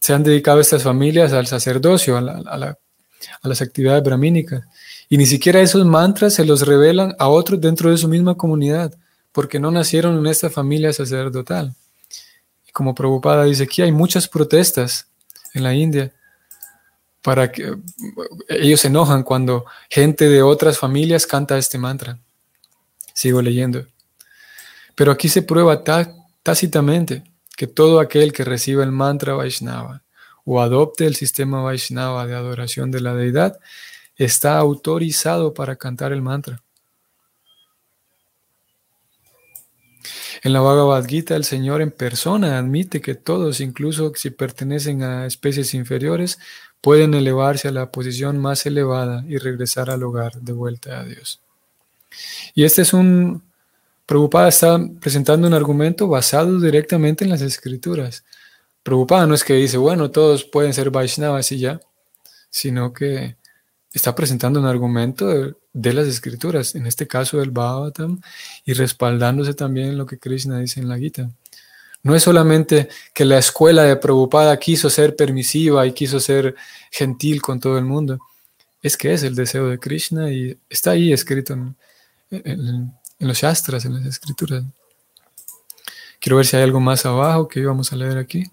se 0.01 0.13
han 0.13 0.23
dedicado 0.23 0.61
estas 0.61 0.83
familias 0.83 1.33
al 1.33 1.47
sacerdocio, 1.47 2.17
a, 2.19 2.77
las 3.43 3.63
actividades 3.63 4.03
brahmínicas. 4.03 4.65
Y 5.09 5.17
ni 5.17 5.27
siquiera 5.27 5.61
esos 5.61 5.87
mantras 5.87 6.35
se 6.35 6.45
los 6.45 6.67
revelan 6.67 7.15
a 7.19 7.29
otros 7.29 7.61
dentro 7.61 7.91
de 7.91 7.97
su 7.97 8.09
misma 8.09 8.35
comunidad, 8.35 8.95
porque 9.33 9.59
no 9.59 9.71
nacieron 9.71 10.19
en 10.19 10.27
esta 10.27 10.51
familia 10.51 10.93
sacerdotal. 10.93 11.75
Y 12.69 12.73
como 12.73 12.95
Prabhupada 12.95 13.45
dice, 13.45 13.63
aquí 13.63 13.81
hay 13.83 13.93
muchas 13.93 14.29
protestas 14.29 15.09
en 15.55 15.63
la 15.63 15.75
India 15.75 16.13
para 17.23 17.51
que 17.51 17.75
ellos 18.51 18.81
se 18.81 18.89
enojan 18.89 19.23
cuando 19.23 19.65
gente 19.89 20.29
de 20.29 20.43
otras 20.43 20.79
familias 20.79 21.27
canta 21.27 21.57
este 21.57 21.79
mantra. 21.79 22.19
Sigo 23.15 23.41
leyendo. 23.41 23.87
Pero 24.95 25.13
aquí 25.13 25.29
se 25.29 25.43
prueba 25.43 25.83
tácitamente 26.43 27.25
que 27.57 27.67
todo 27.67 28.01
aquel 28.01 28.33
que 28.33 28.45
reciba 28.45 28.85
el 28.85 28.93
mantra 28.93 29.35
Vaishnava 29.35 30.03
o 30.45 30.61
adopte 30.61 31.07
el 31.07 31.15
sistema 31.15 31.63
Vaishnava 31.63 32.27
de 32.27 32.35
adoración 32.35 32.91
de 32.91 33.01
la 33.01 33.15
deidad 33.15 33.59
está 34.17 34.59
autorizado 34.59 35.55
para 35.55 35.77
cantar 35.77 36.13
el 36.13 36.23
mantra. 36.23 36.63
En 40.43 40.53
la 40.53 40.61
Bhagavad 40.61 41.07
Gita, 41.07 41.37
el 41.37 41.45
Señor 41.45 41.81
en 41.81 41.91
persona 41.91 42.59
admite 42.59 43.01
que 43.01 43.15
todos, 43.15 43.61
incluso 43.61 44.13
si 44.15 44.29
pertenecen 44.29 45.03
a 45.03 45.25
especies 45.25 45.73
inferiores, 45.73 46.39
pueden 46.83 47.15
elevarse 47.15 47.69
a 47.69 47.71
la 47.71 47.91
posición 47.91 48.39
más 48.39 48.67
elevada 48.67 49.25
y 49.27 49.39
regresar 49.39 49.89
al 49.89 50.03
hogar 50.03 50.35
de 50.35 50.53
vuelta 50.53 51.01
a 51.01 51.05
Dios. 51.05 51.41
Y 52.55 52.65
este 52.65 52.83
es 52.83 52.93
un. 52.93 53.43
Prabhupada 54.07 54.49
está 54.49 54.79
presentando 55.01 55.47
un 55.47 55.55
argumento 55.55 56.09
basado 56.09 56.61
directamente 56.61 57.25
en 57.25 57.31
las 57.31 57.41
escrituras. 57.41 58.25
Prabhupada 58.83 59.27
no 59.27 59.35
es 59.35 59.45
que 59.45 59.55
dice, 59.55 59.79
bueno, 59.79 60.11
todos 60.11 60.45
pueden 60.45 60.75
ser 60.75 60.91
Vaishnavas 60.91 61.51
y 61.53 61.59
ya, 61.59 61.81
sino 62.51 62.93
que 62.93 63.37
está 63.93 64.15
presentando 64.15 64.61
un 64.61 64.67
argumento 64.67 65.55
de, 65.73 65.93
las 65.93 66.07
escrituras, 66.07 66.75
en 66.75 66.87
este 66.87 67.07
caso 67.07 67.39
del 67.39 67.51
Bhagavatam, 67.51 68.21
y 68.65 68.75
respaldándose 68.75 69.55
también 69.55 69.89
en 69.91 69.99
lo 69.99 70.05
que 70.05 70.19
Krishna 70.19 70.59
dice 70.59 70.81
en 70.81 70.89
la 70.89 70.99
Gita. 70.99 71.31
No 72.03 72.15
es 72.15 72.25
solamente 72.25 72.89
que 73.15 73.25
la 73.25 73.39
escuela 73.39 73.85
de 73.85 73.97
Prabhupada 73.97 74.59
quiso 74.59 74.91
ser 74.91 75.17
permisiva 75.17 75.87
y 75.87 75.93
quiso 75.93 76.21
ser 76.21 76.55
gentil 76.91 77.41
con 77.41 77.61
todo 77.61 77.79
el 77.79 77.85
mundo, 77.85 78.19
es 78.83 78.99
que 78.99 79.15
es 79.15 79.23
el 79.23 79.35
deseo 79.35 79.69
de 79.69 79.79
Krishna 79.79 80.31
y 80.31 80.59
está 80.69 80.91
ahí 80.91 81.13
escrito 81.13 81.55
en, 81.55 82.93
los 83.29 83.39
Shastras, 83.39 83.85
en 83.85 83.95
las 83.95 84.07
escrituras. 84.07 84.65
Quiero 86.21 86.37
ver 86.37 86.47
si 86.47 86.57
hay 86.57 86.63
algo 86.63 86.81
más 86.81 87.05
abajo 87.05 87.49
que 87.49 87.61
íbamos 87.61 87.93
a 87.93 87.97
leer 87.97 88.19
aquí. 88.19 88.45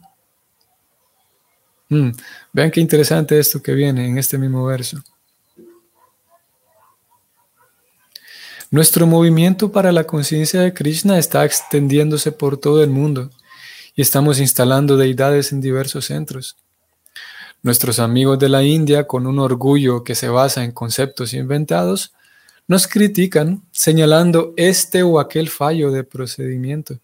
Mm, 1.89 2.11
vean 2.53 2.71
qué 2.71 2.79
interesante 2.79 3.37
esto 3.37 3.61
que 3.61 3.73
viene 3.73 4.07
en 4.07 4.17
este 4.17 4.37
mismo 4.37 4.65
verso. 4.65 5.01
Nuestro 8.69 9.05
movimiento 9.05 9.71
para 9.71 9.91
la 9.91 10.05
conciencia 10.05 10.61
de 10.61 10.73
Krishna 10.73 11.17
está 11.19 11.43
extendiéndose 11.43 12.31
por 12.31 12.57
todo 12.57 12.81
el 12.83 12.89
mundo 12.89 13.29
y 13.95 14.01
estamos 14.01 14.39
instalando 14.39 14.95
deidades 14.95 15.51
en 15.51 15.59
diversos 15.59 16.05
centros. 16.05 16.55
Nuestros 17.63 17.99
amigos 17.99 18.39
de 18.39 18.47
la 18.47 18.63
India, 18.63 19.07
con 19.07 19.27
un 19.27 19.39
orgullo 19.39 20.05
que 20.05 20.15
se 20.15 20.29
basa 20.29 20.63
en 20.63 20.71
conceptos 20.71 21.33
inventados, 21.33 22.13
nos 22.71 22.87
critican 22.87 23.61
señalando 23.73 24.53
este 24.55 25.03
o 25.03 25.19
aquel 25.19 25.49
fallo 25.49 25.91
de 25.91 26.05
procedimiento. 26.05 26.97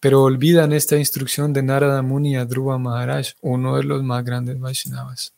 Pero 0.00 0.22
olvidan 0.22 0.74
esta 0.74 0.98
instrucción 0.98 1.54
de 1.54 1.62
Narada 1.62 2.02
Muni 2.02 2.36
a 2.36 2.44
Dhruva 2.44 2.76
Maharaj, 2.76 3.28
uno 3.40 3.78
de 3.78 3.84
los 3.84 4.02
más 4.02 4.22
grandes 4.22 4.60
Vaishnavas. 4.60 5.32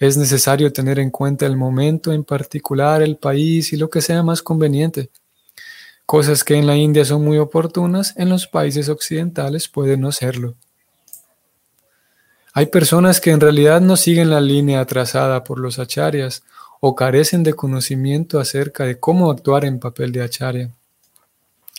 Es 0.00 0.16
necesario 0.16 0.72
tener 0.72 0.98
en 0.98 1.10
cuenta 1.10 1.46
el 1.46 1.56
momento 1.56 2.12
en 2.12 2.24
particular, 2.24 3.00
el 3.00 3.16
país 3.16 3.72
y 3.72 3.76
lo 3.76 3.88
que 3.88 4.00
sea 4.00 4.24
más 4.24 4.42
conveniente. 4.42 5.08
Cosas 6.04 6.42
que 6.42 6.56
en 6.56 6.66
la 6.66 6.74
India 6.74 7.04
son 7.04 7.22
muy 7.22 7.38
oportunas, 7.38 8.12
en 8.16 8.28
los 8.28 8.48
países 8.48 8.88
occidentales 8.88 9.68
pueden 9.68 10.00
no 10.00 10.10
serlo. 10.10 10.56
Hay 12.54 12.66
personas 12.66 13.20
que 13.20 13.30
en 13.30 13.38
realidad 13.38 13.80
no 13.80 13.96
siguen 13.96 14.30
la 14.30 14.40
línea 14.40 14.84
trazada 14.84 15.44
por 15.44 15.60
los 15.60 15.78
acharyas 15.78 16.42
o 16.80 16.94
carecen 16.94 17.42
de 17.42 17.54
conocimiento 17.54 18.38
acerca 18.38 18.84
de 18.84 18.98
cómo 18.98 19.30
actuar 19.30 19.64
en 19.64 19.80
papel 19.80 20.12
de 20.12 20.22
acharya 20.22 20.70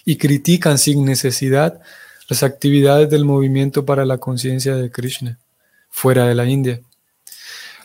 y 0.06 0.18
critican 0.18 0.78
sin 0.78 1.06
necesidad 1.06 1.82
las 2.30 2.44
actividades 2.44 3.10
del 3.10 3.26
movimiento 3.26 3.86
para 3.86 4.06
la 4.06 4.18
conciencia 4.18 4.76
de 4.76 4.92
Krishna 4.92 5.38
fuera 5.90 6.26
de 6.26 6.36
la 6.36 6.46
India. 6.46 6.80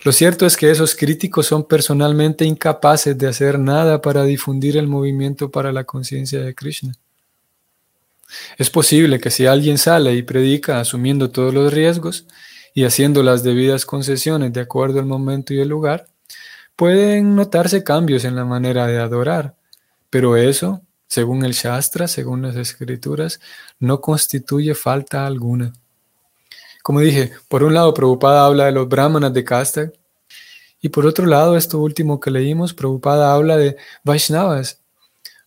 Lo 0.04 0.12
cierto 0.12 0.46
es 0.46 0.56
que 0.56 0.70
esos 0.70 0.96
críticos 0.96 1.46
son 1.46 1.64
personalmente 1.64 2.44
incapaces 2.44 3.16
de 3.16 3.28
hacer 3.28 3.58
nada 3.58 4.02
para 4.02 4.24
difundir 4.24 4.76
el 4.76 4.88
movimiento 4.88 5.50
para 5.50 5.72
la 5.72 5.84
conciencia 5.84 6.40
de 6.40 6.54
Krishna. 6.54 6.92
Es 8.58 8.68
posible 8.68 9.20
que 9.20 9.30
si 9.30 9.46
alguien 9.46 9.78
sale 9.78 10.14
y 10.14 10.22
predica 10.22 10.80
asumiendo 10.80 11.30
todos 11.30 11.54
los 11.54 11.72
riesgos 11.72 12.26
y 12.74 12.84
haciendo 12.84 13.22
las 13.22 13.42
debidas 13.42 13.86
concesiones 13.86 14.52
de 14.52 14.60
acuerdo 14.60 14.98
al 14.98 15.06
momento 15.06 15.54
y 15.54 15.60
el 15.60 15.68
lugar, 15.68 16.06
pueden 16.76 17.34
notarse 17.34 17.84
cambios 17.84 18.24
en 18.24 18.36
la 18.36 18.44
manera 18.44 18.86
de 18.86 18.98
adorar, 18.98 19.56
pero 20.10 20.36
eso, 20.36 20.82
según 21.06 21.44
el 21.44 21.52
Shastra, 21.52 22.08
según 22.08 22.42
las 22.42 22.56
escrituras, 22.56 23.40
no 23.78 24.00
constituye 24.00 24.74
falta 24.74 25.26
alguna. 25.26 25.72
Como 26.82 27.00
dije, 27.00 27.32
por 27.48 27.62
un 27.62 27.74
lado, 27.74 27.94
Prabhupada 27.94 28.44
habla 28.44 28.66
de 28.66 28.72
los 28.72 28.88
brahmanas 28.88 29.32
de 29.32 29.44
casta, 29.44 29.92
y 30.80 30.88
por 30.88 31.06
otro 31.06 31.26
lado, 31.26 31.56
esto 31.56 31.78
último 31.78 32.18
que 32.18 32.30
leímos, 32.30 32.74
Prabhupada 32.74 33.32
habla 33.32 33.56
de 33.56 33.76
Vaishnavas, 34.02 34.82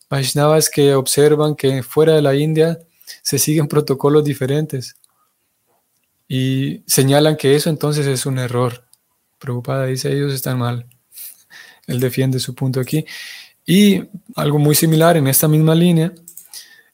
Vaishnavas 0.10 0.70
que 0.70 0.94
observan 0.94 1.56
que 1.56 1.84
fuera 1.84 2.14
de 2.14 2.22
la 2.22 2.36
India 2.36 2.80
se 3.22 3.40
siguen 3.40 3.68
protocolos 3.68 4.24
diferentes 4.24 4.96
y 6.28 6.84
señalan 6.88 7.38
que 7.38 7.56
eso 7.56 7.70
entonces 7.70 8.08
es 8.08 8.26
un 8.26 8.40
error. 8.40 8.86
Prabhupada 9.40 9.86
dice, 9.86 10.12
ellos 10.12 10.34
están 10.34 10.60
mal. 10.60 10.88
Él 11.88 12.00
defiende 12.00 12.40
su 12.40 12.56
punto 12.56 12.80
aquí. 12.80 13.06
Y 13.66 14.04
algo 14.36 14.60
muy 14.60 14.76
similar 14.76 15.18
en 15.18 15.28
esta 15.28 15.48
misma 15.48 15.74
línea, 15.76 16.14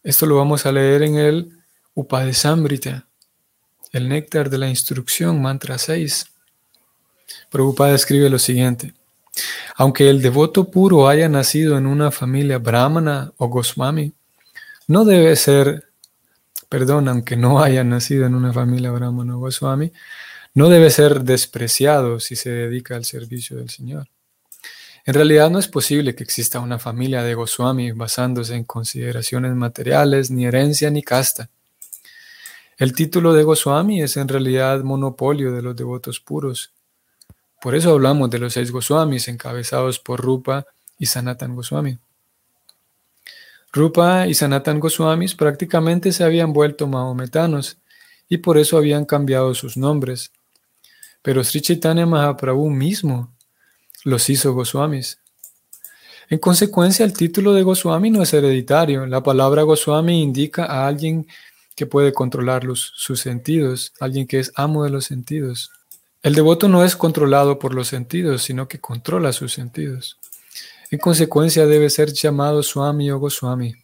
esto 0.04 0.26
lo 0.26 0.38
vamos 0.38 0.66
a 0.66 0.72
leer 0.72 1.04
en 1.04 1.16
el 1.16 1.52
Upadesambrita, 1.94 3.08
el 3.92 4.08
néctar 4.08 4.50
de 4.50 4.58
la 4.58 4.70
instrucción, 4.70 5.42
mantra 5.42 5.78
6. 5.78 6.26
Prabhupada 7.50 7.94
escribe 7.94 8.30
lo 8.30 8.40
siguiente. 8.40 8.94
Aunque 9.76 10.10
el 10.10 10.22
devoto 10.22 10.72
puro 10.72 11.08
haya 11.08 11.28
nacido 11.28 11.78
en 11.78 11.86
una 11.86 12.12
familia 12.12 12.58
brahmana 12.58 13.34
o 13.38 13.48
goswami, 13.48 14.14
no 14.88 15.06
debe 15.06 15.36
ser, 15.36 15.86
perdón, 16.70 17.08
aunque 17.08 17.36
no 17.36 17.62
haya 17.62 17.84
nacido 17.84 18.26
en 18.26 18.36
una 18.36 18.54
familia 18.54 18.92
brahmana 18.92 19.36
o 19.36 19.40
goswami, 19.40 19.92
no 20.54 20.70
debe 20.70 20.90
ser 20.90 21.22
despreciado 21.22 22.20
si 22.20 22.36
se 22.36 22.50
dedica 22.50 22.96
al 22.96 23.06
servicio 23.06 23.58
del 23.58 23.70
Señor. 23.70 24.08
En 25.06 25.14
realidad 25.14 25.50
no 25.50 25.60
es 25.60 25.68
posible 25.68 26.16
que 26.16 26.24
exista 26.24 26.60
una 26.60 26.80
familia 26.80 27.24
de 27.24 27.34
Goswami 27.34 27.92
basándose 27.92 28.56
en 28.56 28.64
consideraciones 28.64 29.56
materiales, 29.56 30.32
ni 30.32 30.46
herencia, 30.46 30.90
ni 30.90 31.02
casta. 31.02 31.50
El 32.78 32.94
título 32.94 33.34
de 33.34 33.44
Goswami 33.44 34.02
es 34.02 34.18
en 34.18 34.28
realidad 34.28 34.82
monopolio 34.84 35.52
de 35.52 35.62
los 35.62 35.76
devotos 35.76 36.20
puros 36.20 36.72
por 37.62 37.76
eso 37.76 37.92
hablamos 37.92 38.32
de 38.32 38.40
los 38.40 38.54
seis 38.54 38.72
Goswamis 38.72 39.28
encabezados 39.28 40.00
por 40.00 40.20
Rupa 40.20 40.66
y 40.98 41.06
Sanatan 41.06 41.56
Goswami. 41.56 42.00
Rupa 43.72 44.26
y 44.28 44.34
Sanatan 44.34 44.80
Goswamis 44.80 45.36
prácticamente 45.36 46.12
se 46.12 46.24
habían 46.24 46.54
vuelto 46.54 46.88
mahometanos 46.88 47.78
y 48.28 48.40
por 48.40 48.58
eso 48.58 48.78
habían 48.78 49.06
cambiado 49.06 49.54
sus 49.54 49.78
nombres. 49.78 50.32
Pero 51.22 51.44
Sri 51.44 51.62
Chaitanya 51.62 52.08
Mahaprabhu 52.08 52.72
mismo 52.72 53.32
los 54.04 54.30
hizo 54.30 54.54
Goswamis. 54.54 55.20
En 56.30 56.40
consecuencia, 56.40 57.06
el 57.06 57.14
título 57.14 57.54
de 57.54 57.64
Goswami 57.64 58.10
no 58.10 58.24
es 58.24 58.34
hereditario. 58.34 59.06
La 59.06 59.22
palabra 59.22 59.64
Goswami 59.64 60.22
indica 60.22 60.66
a 60.66 60.88
alguien 60.88 61.28
que 61.76 61.86
puede 61.86 62.14
controlar 62.14 62.64
sus 62.76 63.20
sentidos, 63.20 63.94
alguien 64.00 64.28
que 64.28 64.40
es 64.40 64.52
amo 64.56 64.84
de 64.84 64.92
los 64.92 65.06
sentidos. 65.06 65.72
El 66.24 66.36
devoto 66.36 66.70
no 66.70 66.86
es 66.86 66.96
controlado 66.96 67.60
por 67.60 67.74
los 67.74 67.88
sentidos, 67.88 68.44
sino 68.44 68.68
que 68.68 68.80
controla 68.80 69.34
sus 69.34 69.54
sentidos. 69.54 70.20
En 70.90 71.00
consecuencia 71.00 71.66
debe 71.66 71.90
ser 71.90 72.14
llamado 72.14 72.64
Swami 72.64 73.12
o 73.12 73.20
Goswami. 73.20 73.76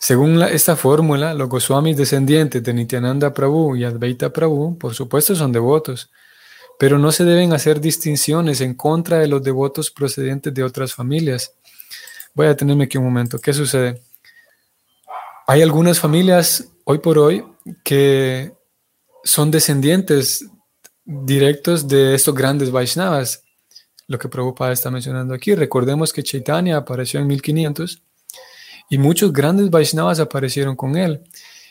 Según 0.00 0.40
esta 0.42 0.76
fórmula, 0.76 1.34
los 1.34 1.48
Goswamis 1.48 1.96
descendientes 1.96 2.62
de 2.62 2.72
Nityananda 2.72 3.34
Prabhu 3.34 3.76
y 3.76 3.84
Advaita 3.84 4.32
Prabhu, 4.32 4.78
por 4.78 4.94
supuesto, 4.94 5.34
son 5.34 5.52
devotos, 5.52 6.10
pero 6.78 6.98
no 6.98 7.10
se 7.10 7.24
deben 7.24 7.52
hacer 7.52 7.80
distinciones 7.80 8.60
en 8.60 8.74
contra 8.74 9.18
de 9.18 9.26
los 9.26 9.42
devotos 9.42 9.90
procedentes 9.90 10.54
de 10.54 10.62
otras 10.62 10.94
familias. 10.94 11.52
Voy 12.34 12.46
a 12.46 12.56
tenerme 12.56 12.84
aquí 12.84 12.98
un 12.98 13.04
momento. 13.04 13.38
¿Qué 13.38 13.52
sucede? 13.52 14.00
Hay 15.48 15.60
algunas 15.60 15.98
familias 15.98 16.68
hoy 16.84 16.98
por 16.98 17.18
hoy 17.18 17.44
que 17.82 18.52
son 19.24 19.50
descendientes 19.50 20.46
directos 21.04 21.88
de 21.88 22.14
estos 22.14 22.34
grandes 22.34 22.70
Vaishnavas, 22.70 23.42
lo 24.06 24.18
que 24.18 24.28
Prabhupada 24.28 24.72
está 24.72 24.90
mencionando 24.90 25.34
aquí. 25.34 25.54
Recordemos 25.54 26.12
que 26.12 26.22
Chaitanya 26.22 26.76
apareció 26.76 27.18
en 27.18 27.26
1500 27.26 28.02
y 28.90 28.98
muchos 28.98 29.32
grandes 29.32 29.68
Vaishnavas 29.70 30.20
aparecieron 30.20 30.76
con 30.76 30.96
él. 30.96 31.22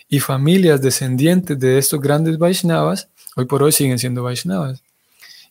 Y 0.10 0.20
familias 0.20 0.82
descendientes 0.82 1.58
de 1.60 1.78
estos 1.78 2.02
grandes 2.02 2.38
Vaishnavas 2.38 3.10
hoy 3.36 3.46
por 3.46 3.64
hoy 3.64 3.72
siguen 3.72 4.00
siendo 4.00 4.24
Vaishnavas. 4.24 4.84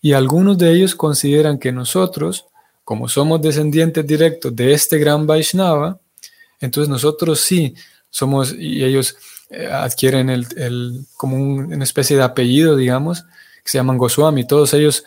Y 0.06 0.12
algunos 0.12 0.56
de 0.56 0.70
ellos 0.70 0.94
consideran 0.94 1.58
que 1.58 1.72
nosotros, 1.72 2.46
como 2.84 3.08
somos 3.08 3.42
descendientes 3.42 4.06
directos 4.06 4.54
de 4.54 4.72
este 4.72 4.98
gran 4.98 5.26
Vaishnava, 5.26 5.98
entonces 6.60 6.88
nosotros 6.88 7.40
sí 7.40 7.74
somos, 8.08 8.54
y 8.56 8.84
ellos 8.84 9.16
eh, 9.50 9.66
adquieren 9.66 10.30
el, 10.30 10.46
como 11.16 11.36
una 11.38 11.82
especie 11.82 12.16
de 12.16 12.22
apellido, 12.22 12.76
digamos, 12.76 13.24
que 13.64 13.70
se 13.72 13.78
llaman 13.78 13.98
Goswami. 13.98 14.46
Todos 14.46 14.74
ellos 14.74 15.02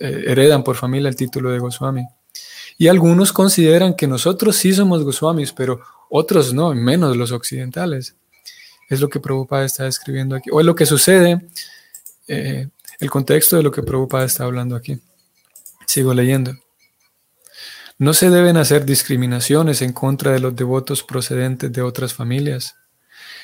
eh, 0.00 0.24
heredan 0.26 0.64
por 0.64 0.74
familia 0.74 1.08
el 1.08 1.14
título 1.14 1.52
de 1.52 1.60
Goswami. 1.60 2.04
Y 2.78 2.88
algunos 2.88 3.32
consideran 3.32 3.94
que 3.94 4.08
nosotros 4.08 4.56
sí 4.56 4.72
somos 4.72 5.04
Goswamis, 5.04 5.52
pero 5.52 5.82
otros 6.10 6.52
no, 6.52 6.74
menos 6.74 7.16
los 7.16 7.30
occidentales. 7.30 8.16
Es 8.88 9.00
lo 9.00 9.08
que 9.08 9.20
Prabhupada 9.20 9.64
está 9.64 9.86
escribiendo 9.86 10.34
aquí. 10.34 10.50
O 10.50 10.58
es 10.58 10.66
lo 10.66 10.74
que 10.74 10.84
sucede, 10.84 11.46
eh, 12.26 12.66
el 13.02 13.10
contexto 13.10 13.56
de 13.56 13.64
lo 13.64 13.72
que 13.72 13.82
Prabhupada 13.82 14.24
está 14.24 14.44
hablando 14.44 14.76
aquí. 14.76 15.00
Sigo 15.88 16.14
leyendo. 16.14 16.52
No 17.98 18.14
se 18.14 18.30
deben 18.30 18.56
hacer 18.56 18.84
discriminaciones 18.84 19.82
en 19.82 19.92
contra 19.92 20.30
de 20.30 20.38
los 20.38 20.54
devotos 20.54 21.02
procedentes 21.02 21.72
de 21.72 21.82
otras 21.82 22.14
familias. 22.14 22.76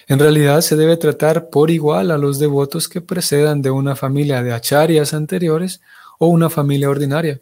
En 0.06 0.20
realidad 0.20 0.60
se 0.60 0.76
debe 0.76 0.96
tratar 0.96 1.50
por 1.50 1.72
igual 1.72 2.12
a 2.12 2.18
los 2.18 2.38
devotos 2.38 2.88
que 2.88 3.00
precedan 3.00 3.60
de 3.60 3.72
una 3.72 3.96
familia 3.96 4.44
de 4.44 4.52
acharyas 4.52 5.12
anteriores 5.12 5.80
o 6.20 6.28
una 6.28 6.48
familia 6.48 6.88
ordinaria. 6.88 7.40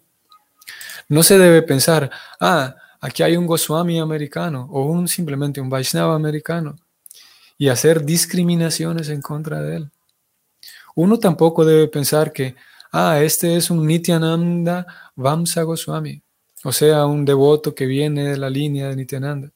No 1.11 1.23
se 1.23 1.39
debe 1.39 1.61
pensar, 1.61 2.11
ah, 2.41 2.77
aquí 2.99 3.23
hay 3.23 3.37
un 3.37 3.47
Goswami 3.47 4.01
americano 4.01 4.69
o 4.73 4.87
un 4.87 5.07
simplemente 5.07 5.61
un 5.61 5.69
Vaishnava 5.69 6.15
americano 6.15 6.77
y 7.59 7.69
hacer 7.69 8.07
discriminaciones 8.07 9.11
en 9.11 9.21
contra 9.21 9.61
de 9.61 9.77
él. 9.77 9.91
Uno 10.97 11.19
tampoco 11.19 11.65
debe 11.65 11.87
pensar 11.87 12.33
que, 12.33 12.57
ah, 12.91 13.21
este 13.23 13.57
es 13.57 13.71
un 13.71 13.87
Nityananda 13.87 14.85
Vamsa 15.15 15.63
Goswami, 15.63 16.21
o 16.65 16.73
sea, 16.73 17.07
un 17.07 17.25
devoto 17.25 17.73
que 17.75 17.87
viene 17.87 18.31
de 18.31 18.37
la 18.37 18.51
línea 18.51 18.89
de 18.89 18.97
Nityananda. 18.97 19.53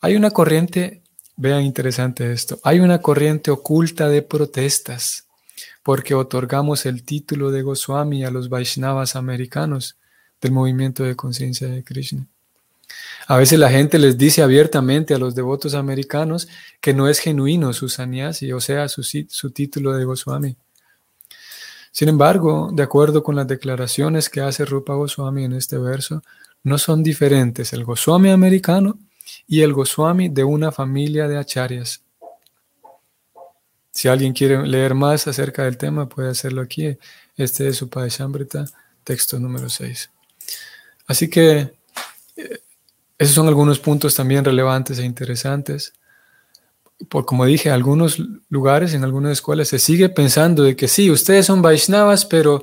Hay 0.00 0.14
una 0.14 0.30
corriente 0.30 1.02
Vean 1.40 1.62
interesante 1.62 2.32
esto. 2.32 2.58
Hay 2.64 2.80
una 2.80 3.00
corriente 3.00 3.52
oculta 3.52 4.08
de 4.08 4.22
protestas 4.22 5.28
porque 5.84 6.12
otorgamos 6.14 6.84
el 6.84 7.04
título 7.04 7.52
de 7.52 7.62
Goswami 7.62 8.24
a 8.24 8.32
los 8.32 8.48
Vaishnavas 8.48 9.14
americanos 9.14 9.98
del 10.40 10.50
movimiento 10.50 11.04
de 11.04 11.14
conciencia 11.14 11.68
de 11.68 11.84
Krishna. 11.84 12.26
A 13.30 13.36
veces 13.36 13.58
la 13.58 13.68
gente 13.68 13.98
les 13.98 14.16
dice 14.16 14.40
abiertamente 14.40 15.12
a 15.12 15.18
los 15.18 15.34
devotos 15.34 15.74
americanos 15.74 16.48
que 16.80 16.94
no 16.94 17.10
es 17.10 17.18
genuino 17.18 17.74
su 17.74 17.90
sannyasi, 17.90 18.52
o 18.52 18.60
sea, 18.60 18.88
su, 18.88 19.02
su 19.02 19.50
título 19.50 19.92
de 19.92 20.06
Goswami. 20.06 20.56
Sin 21.92 22.08
embargo, 22.08 22.70
de 22.72 22.82
acuerdo 22.82 23.22
con 23.22 23.36
las 23.36 23.46
declaraciones 23.46 24.30
que 24.30 24.40
hace 24.40 24.64
Rupa 24.64 24.94
Goswami 24.94 25.44
en 25.44 25.52
este 25.52 25.76
verso, 25.76 26.22
no 26.62 26.78
son 26.78 27.02
diferentes 27.02 27.74
el 27.74 27.84
Goswami 27.84 28.30
americano 28.30 28.98
y 29.46 29.60
el 29.60 29.74
Goswami 29.74 30.30
de 30.30 30.44
una 30.44 30.72
familia 30.72 31.28
de 31.28 31.36
acharyas. 31.36 32.00
Si 33.90 34.08
alguien 34.08 34.32
quiere 34.32 34.66
leer 34.66 34.94
más 34.94 35.26
acerca 35.28 35.64
del 35.64 35.76
tema, 35.76 36.08
puede 36.08 36.30
hacerlo 36.30 36.62
aquí. 36.62 36.96
Este 37.36 37.68
es 37.68 37.82
Upadeshambrita, 37.82 38.64
texto 39.04 39.38
número 39.38 39.68
6. 39.68 40.10
Así 41.06 41.28
que 41.28 41.74
eh, 42.36 42.60
esos 43.18 43.34
son 43.34 43.48
algunos 43.48 43.78
puntos 43.78 44.14
también 44.14 44.44
relevantes 44.44 44.98
e 44.98 45.04
interesantes. 45.04 45.92
Por 47.08 47.26
como 47.26 47.44
dije, 47.44 47.68
en 47.68 47.74
algunos 47.74 48.18
lugares, 48.48 48.94
en 48.94 49.04
algunas 49.04 49.32
escuelas, 49.32 49.68
se 49.68 49.78
sigue 49.78 50.08
pensando 50.08 50.62
de 50.62 50.76
que 50.76 50.88
sí, 50.88 51.10
ustedes 51.10 51.46
son 51.46 51.62
Vaishnavas, 51.62 52.24
pero, 52.24 52.62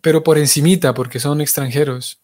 pero 0.00 0.22
por 0.22 0.38
encimita, 0.38 0.94
porque 0.94 1.20
son 1.20 1.40
extranjeros 1.40 2.22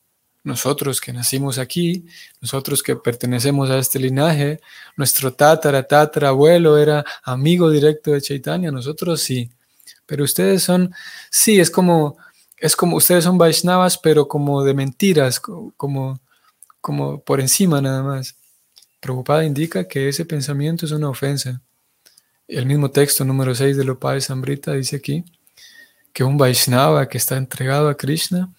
nosotros 0.49 1.01
que 1.01 1.13
nacimos 1.13 1.59
aquí, 1.59 2.07
nosotros 2.41 2.83
que 2.83 2.97
pertenecemos 2.97 3.71
a 3.71 3.79
este 3.79 3.99
linaje, 3.99 4.61
nuestro 4.97 5.33
tatara, 5.33 5.83
tatara 5.85 6.29
abuelo 6.29 6.79
era 6.79 7.05
amigo 7.23 7.71
directo 7.71 8.13
de 8.13 8.23
Chaitanya, 8.23 8.71
nosotros 8.71 9.21
sí. 9.21 9.51
Pero 10.07 10.25
ustedes 10.25 10.63
son, 10.63 10.93
sí, 11.31 11.61
es 11.61 11.71
como, 11.71 12.17
es 12.57 12.75
como, 12.75 12.97
ustedes 12.97 13.25
son 13.25 13.39
Vaishnavas, 13.39 13.99
pero 13.99 14.27
como 14.27 14.65
de 14.65 14.75
mentiras, 14.75 15.39
como, 15.41 16.21
como 16.81 17.21
por 17.21 17.41
encima 17.41 17.81
nada 17.81 18.03
más. 18.03 18.37
Prabhupada 19.01 19.45
indica 19.45 19.87
que 19.87 20.09
ese 20.09 20.25
pensamiento 20.25 20.87
es 20.87 20.93
una 20.93 21.09
ofensa. 21.09 21.61
El 22.47 22.67
mismo 22.67 22.91
texto 22.91 23.25
número 23.25 23.55
6 23.55 23.77
de 23.77 23.85
Lopay 23.85 24.21
Sambrita 24.21 24.73
dice 24.73 24.97
aquí 24.97 25.25
que 26.13 26.25
un 26.25 26.37
Vaishnava 26.37 27.09
que 27.09 27.19
está 27.19 27.37
entregado 27.37 27.89
a 27.89 27.97
Krishna, 27.97 28.53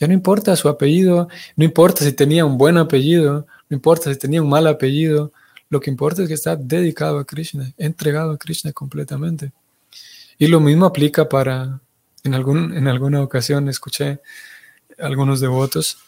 ya 0.00 0.06
no 0.08 0.14
importa 0.14 0.56
su 0.56 0.68
apellido, 0.68 1.28
no 1.54 1.64
importa 1.64 2.04
si 2.04 2.12
tenía 2.12 2.44
un 2.44 2.58
buen 2.58 2.76
apellido, 2.78 3.46
no 3.68 3.74
importa 3.74 4.12
si 4.12 4.18
tenía 4.18 4.42
un 4.42 4.48
mal 4.48 4.66
apellido, 4.66 5.32
lo 5.68 5.80
que 5.80 5.90
importa 5.90 6.22
es 6.22 6.28
que 6.28 6.34
está 6.34 6.56
dedicado 6.56 7.18
a 7.18 7.24
Krishna, 7.24 7.72
entregado 7.76 8.32
a 8.32 8.38
Krishna 8.38 8.72
completamente. 8.72 9.52
Y 10.38 10.48
lo 10.48 10.60
mismo 10.60 10.86
aplica 10.86 11.28
para, 11.28 11.80
en, 12.24 12.34
algún, 12.34 12.76
en 12.76 12.88
alguna 12.88 13.22
ocasión 13.22 13.68
escuché 13.68 14.20
algunos 14.98 15.40
devotos 15.40 15.98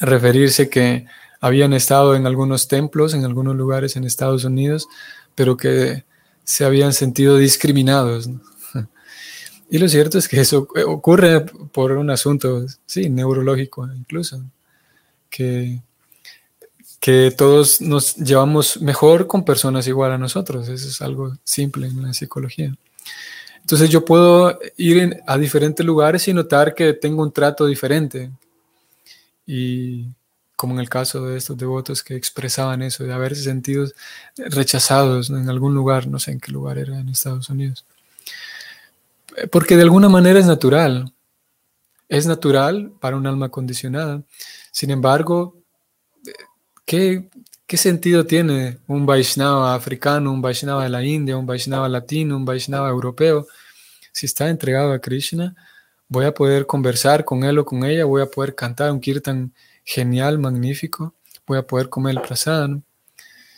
referirse 0.00 0.68
que 0.68 1.06
habían 1.40 1.72
estado 1.72 2.14
en 2.16 2.26
algunos 2.26 2.68
templos, 2.68 3.14
en 3.14 3.24
algunos 3.24 3.56
lugares 3.56 3.96
en 3.96 4.04
Estados 4.04 4.44
Unidos, 4.44 4.88
pero 5.34 5.56
que 5.56 6.04
se 6.44 6.64
habían 6.64 6.92
sentido 6.92 7.36
discriminados. 7.36 8.28
Y 9.68 9.78
lo 9.78 9.88
cierto 9.88 10.16
es 10.16 10.28
que 10.28 10.40
eso 10.40 10.68
ocurre 10.86 11.40
por 11.40 11.90
un 11.90 12.08
asunto, 12.10 12.64
sí, 12.86 13.10
neurológico 13.10 13.84
incluso, 13.92 14.40
que, 15.28 15.82
que 17.00 17.34
todos 17.36 17.80
nos 17.80 18.14
llevamos 18.14 18.80
mejor 18.80 19.26
con 19.26 19.44
personas 19.44 19.88
igual 19.88 20.12
a 20.12 20.18
nosotros. 20.18 20.68
Eso 20.68 20.88
es 20.88 21.02
algo 21.02 21.36
simple 21.42 21.88
en 21.88 22.00
la 22.00 22.12
psicología. 22.12 22.76
Entonces 23.60 23.90
yo 23.90 24.04
puedo 24.04 24.56
ir 24.76 25.20
a 25.26 25.36
diferentes 25.36 25.84
lugares 25.84 26.28
y 26.28 26.32
notar 26.32 26.72
que 26.72 26.92
tengo 26.92 27.24
un 27.24 27.32
trato 27.32 27.66
diferente. 27.66 28.30
Y 29.46 30.08
como 30.56 30.74
en 30.74 30.80
el 30.80 30.88
caso 30.88 31.24
de 31.26 31.36
estos 31.36 31.56
devotos 31.56 32.02
que 32.02 32.16
expresaban 32.16 32.82
eso, 32.82 33.04
de 33.04 33.12
haberse 33.12 33.42
sentido 33.42 33.86
rechazados 34.36 35.30
en 35.30 35.48
algún 35.48 35.74
lugar, 35.74 36.06
no 36.06 36.18
sé 36.18 36.32
en 36.32 36.40
qué 36.40 36.52
lugar 36.52 36.78
era 36.78 36.98
en 36.98 37.08
Estados 37.08 37.48
Unidos. 37.48 37.84
Porque 39.50 39.76
de 39.76 39.82
alguna 39.82 40.08
manera 40.08 40.38
es 40.38 40.46
natural. 40.46 41.12
Es 42.08 42.26
natural 42.26 42.92
para 43.00 43.16
un 43.16 43.26
alma 43.26 43.50
condicionada. 43.50 44.22
Sin 44.72 44.90
embargo, 44.90 45.56
¿qué, 46.84 47.28
qué 47.66 47.76
sentido 47.76 48.26
tiene 48.26 48.78
un 48.86 49.06
Vaishnava 49.06 49.74
africano, 49.74 50.32
un 50.32 50.40
Vaishnava 50.40 50.84
de 50.84 50.90
la 50.90 51.04
India, 51.04 51.36
un 51.36 51.46
Vaishnava 51.46 51.88
latino, 51.88 52.36
un 52.36 52.44
Vaishnava 52.44 52.88
europeo? 52.88 53.46
si 54.16 54.24
está 54.24 54.48
entregado 54.48 54.94
a 54.94 54.98
Krishna, 54.98 55.54
voy 56.08 56.24
a 56.26 56.34
poder 56.34 56.66
conversar 56.66 57.24
con 57.24 57.44
él 57.44 57.58
o 57.58 57.64
con 57.64 57.84
ella, 57.84 58.04
voy 58.04 58.22
a 58.22 58.26
poder 58.26 58.54
cantar 58.54 58.92
un 58.92 59.00
kirtan 59.00 59.52
genial, 59.84 60.38
magnífico, 60.38 61.14
voy 61.46 61.58
a 61.58 61.66
poder 61.66 61.88
comer 61.88 62.16
el 62.16 62.22
prasad. 62.22 62.70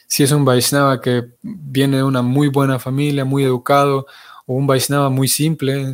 Si 0.07 0.23
es 0.23 0.33
un 0.33 0.45
Vaishnava 0.45 1.01
que 1.01 1.31
viene 1.43 1.99
de 1.99 2.03
una 2.03 2.23
muy 2.23 2.49
buena 2.49 2.79
familia, 2.79 3.25
muy 3.25 3.45
educado, 3.45 4.07
o 4.47 4.55
un 4.55 4.67
Vaishnava 4.67 5.11
muy 5.11 5.29
simple, 5.29 5.93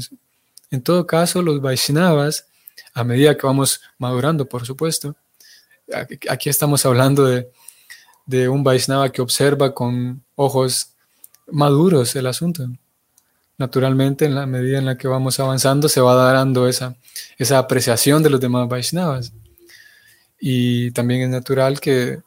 en 0.71 0.83
todo 0.83 1.07
caso, 1.07 1.43
los 1.43 1.61
Vaishnavas, 1.61 2.47
a 2.95 3.05
medida 3.05 3.37
que 3.37 3.47
vamos 3.47 3.81
madurando, 3.99 4.49
por 4.49 4.65
supuesto, 4.65 5.17
aquí 6.29 6.49
estamos 6.49 6.87
hablando 6.87 7.27
de, 7.27 7.49
de 8.27 8.49
un 8.49 8.63
Vaishnava 8.63 9.11
que 9.11 9.23
observa 9.23 9.75
con 9.75 10.23
ojos 10.37 10.91
maduros 11.47 12.15
el 12.17 12.27
asunto 12.27 12.69
naturalmente 13.59 14.25
en 14.25 14.35
la 14.35 14.47
medida 14.47 14.79
en 14.79 14.87
la 14.87 14.97
que 14.97 15.09
vamos 15.09 15.39
avanzando 15.41 15.89
se 15.89 16.01
va 16.01 16.15
dando 16.33 16.69
esa, 16.69 16.97
esa 17.39 17.59
apreciación 17.59 18.23
de 18.23 18.31
los 18.31 18.41
demás 18.41 18.69
Vaishnavas. 18.69 19.33
Y 20.41 20.91
también 20.91 21.23
es 21.23 21.29
natural 21.31 21.81
que 21.81 22.21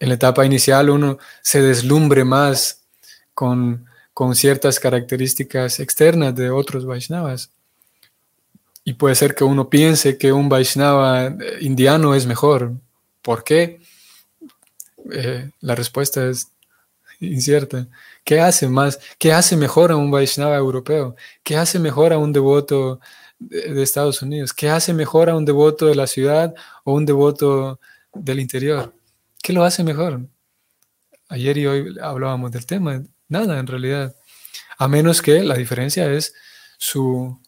en 0.00 0.08
la 0.08 0.14
etapa 0.14 0.46
inicial 0.46 0.90
uno 0.90 1.18
se 1.42 1.60
deslumbre 1.60 2.24
más 2.24 2.80
con, 3.34 3.86
con 4.14 4.34
ciertas 4.34 4.80
características 4.80 5.78
externas 5.78 6.34
de 6.34 6.50
otros 6.50 6.86
Vaishnavas. 6.86 7.50
Y 8.82 8.94
puede 8.94 9.14
ser 9.14 9.34
que 9.34 9.44
uno 9.44 9.68
piense 9.68 10.16
que 10.16 10.32
un 10.32 10.48
Vaishnava 10.48 11.26
eh, 11.26 11.34
indiano 11.60 12.14
es 12.14 12.26
mejor. 12.26 12.72
¿Por 13.20 13.44
qué? 13.44 13.80
Eh, 15.12 15.50
la 15.60 15.74
respuesta 15.74 16.26
es 16.26 16.48
incierta. 17.20 17.86
¿Qué 18.24 18.40
hace 18.40 18.68
más? 18.68 18.98
¿Qué 19.18 19.32
hace 19.32 19.56
mejor 19.56 19.92
a 19.92 19.96
un 19.96 20.10
Vaishnava 20.10 20.56
europeo? 20.56 21.16
¿Qué 21.42 21.56
hace 21.56 21.78
mejor 21.78 22.12
a 22.12 22.18
un 22.18 22.32
devoto 22.32 23.00
de, 23.38 23.82
Estados 23.82 24.22
Unidos? 24.22 24.52
¿Qué 24.52 24.70
hace 24.70 24.92
mejor 24.94 25.30
a 25.30 25.36
un 25.36 25.44
devoto 25.44 25.86
de 25.86 25.94
la 25.94 26.06
ciudad 26.06 26.54
o 26.84 26.94
un 26.94 27.06
devoto 27.06 27.80
del 28.14 28.40
interior? 28.40 28.94
¿Qué 29.42 29.52
lo 29.52 29.64
hace 29.64 29.82
mejor? 29.82 30.26
Ayer 31.28 31.58
y 31.58 31.66
hoy 31.66 31.96
hablábamos 32.00 32.52
del 32.52 32.66
tema. 32.66 33.02
Nada, 33.28 33.58
en 33.58 33.66
realidad. 33.66 34.14
A 34.78 34.88
menos 34.88 35.22
que 35.22 35.42
la 35.42 35.54
diferencia 35.54 36.10
es 36.12 36.34
su, 36.78 37.40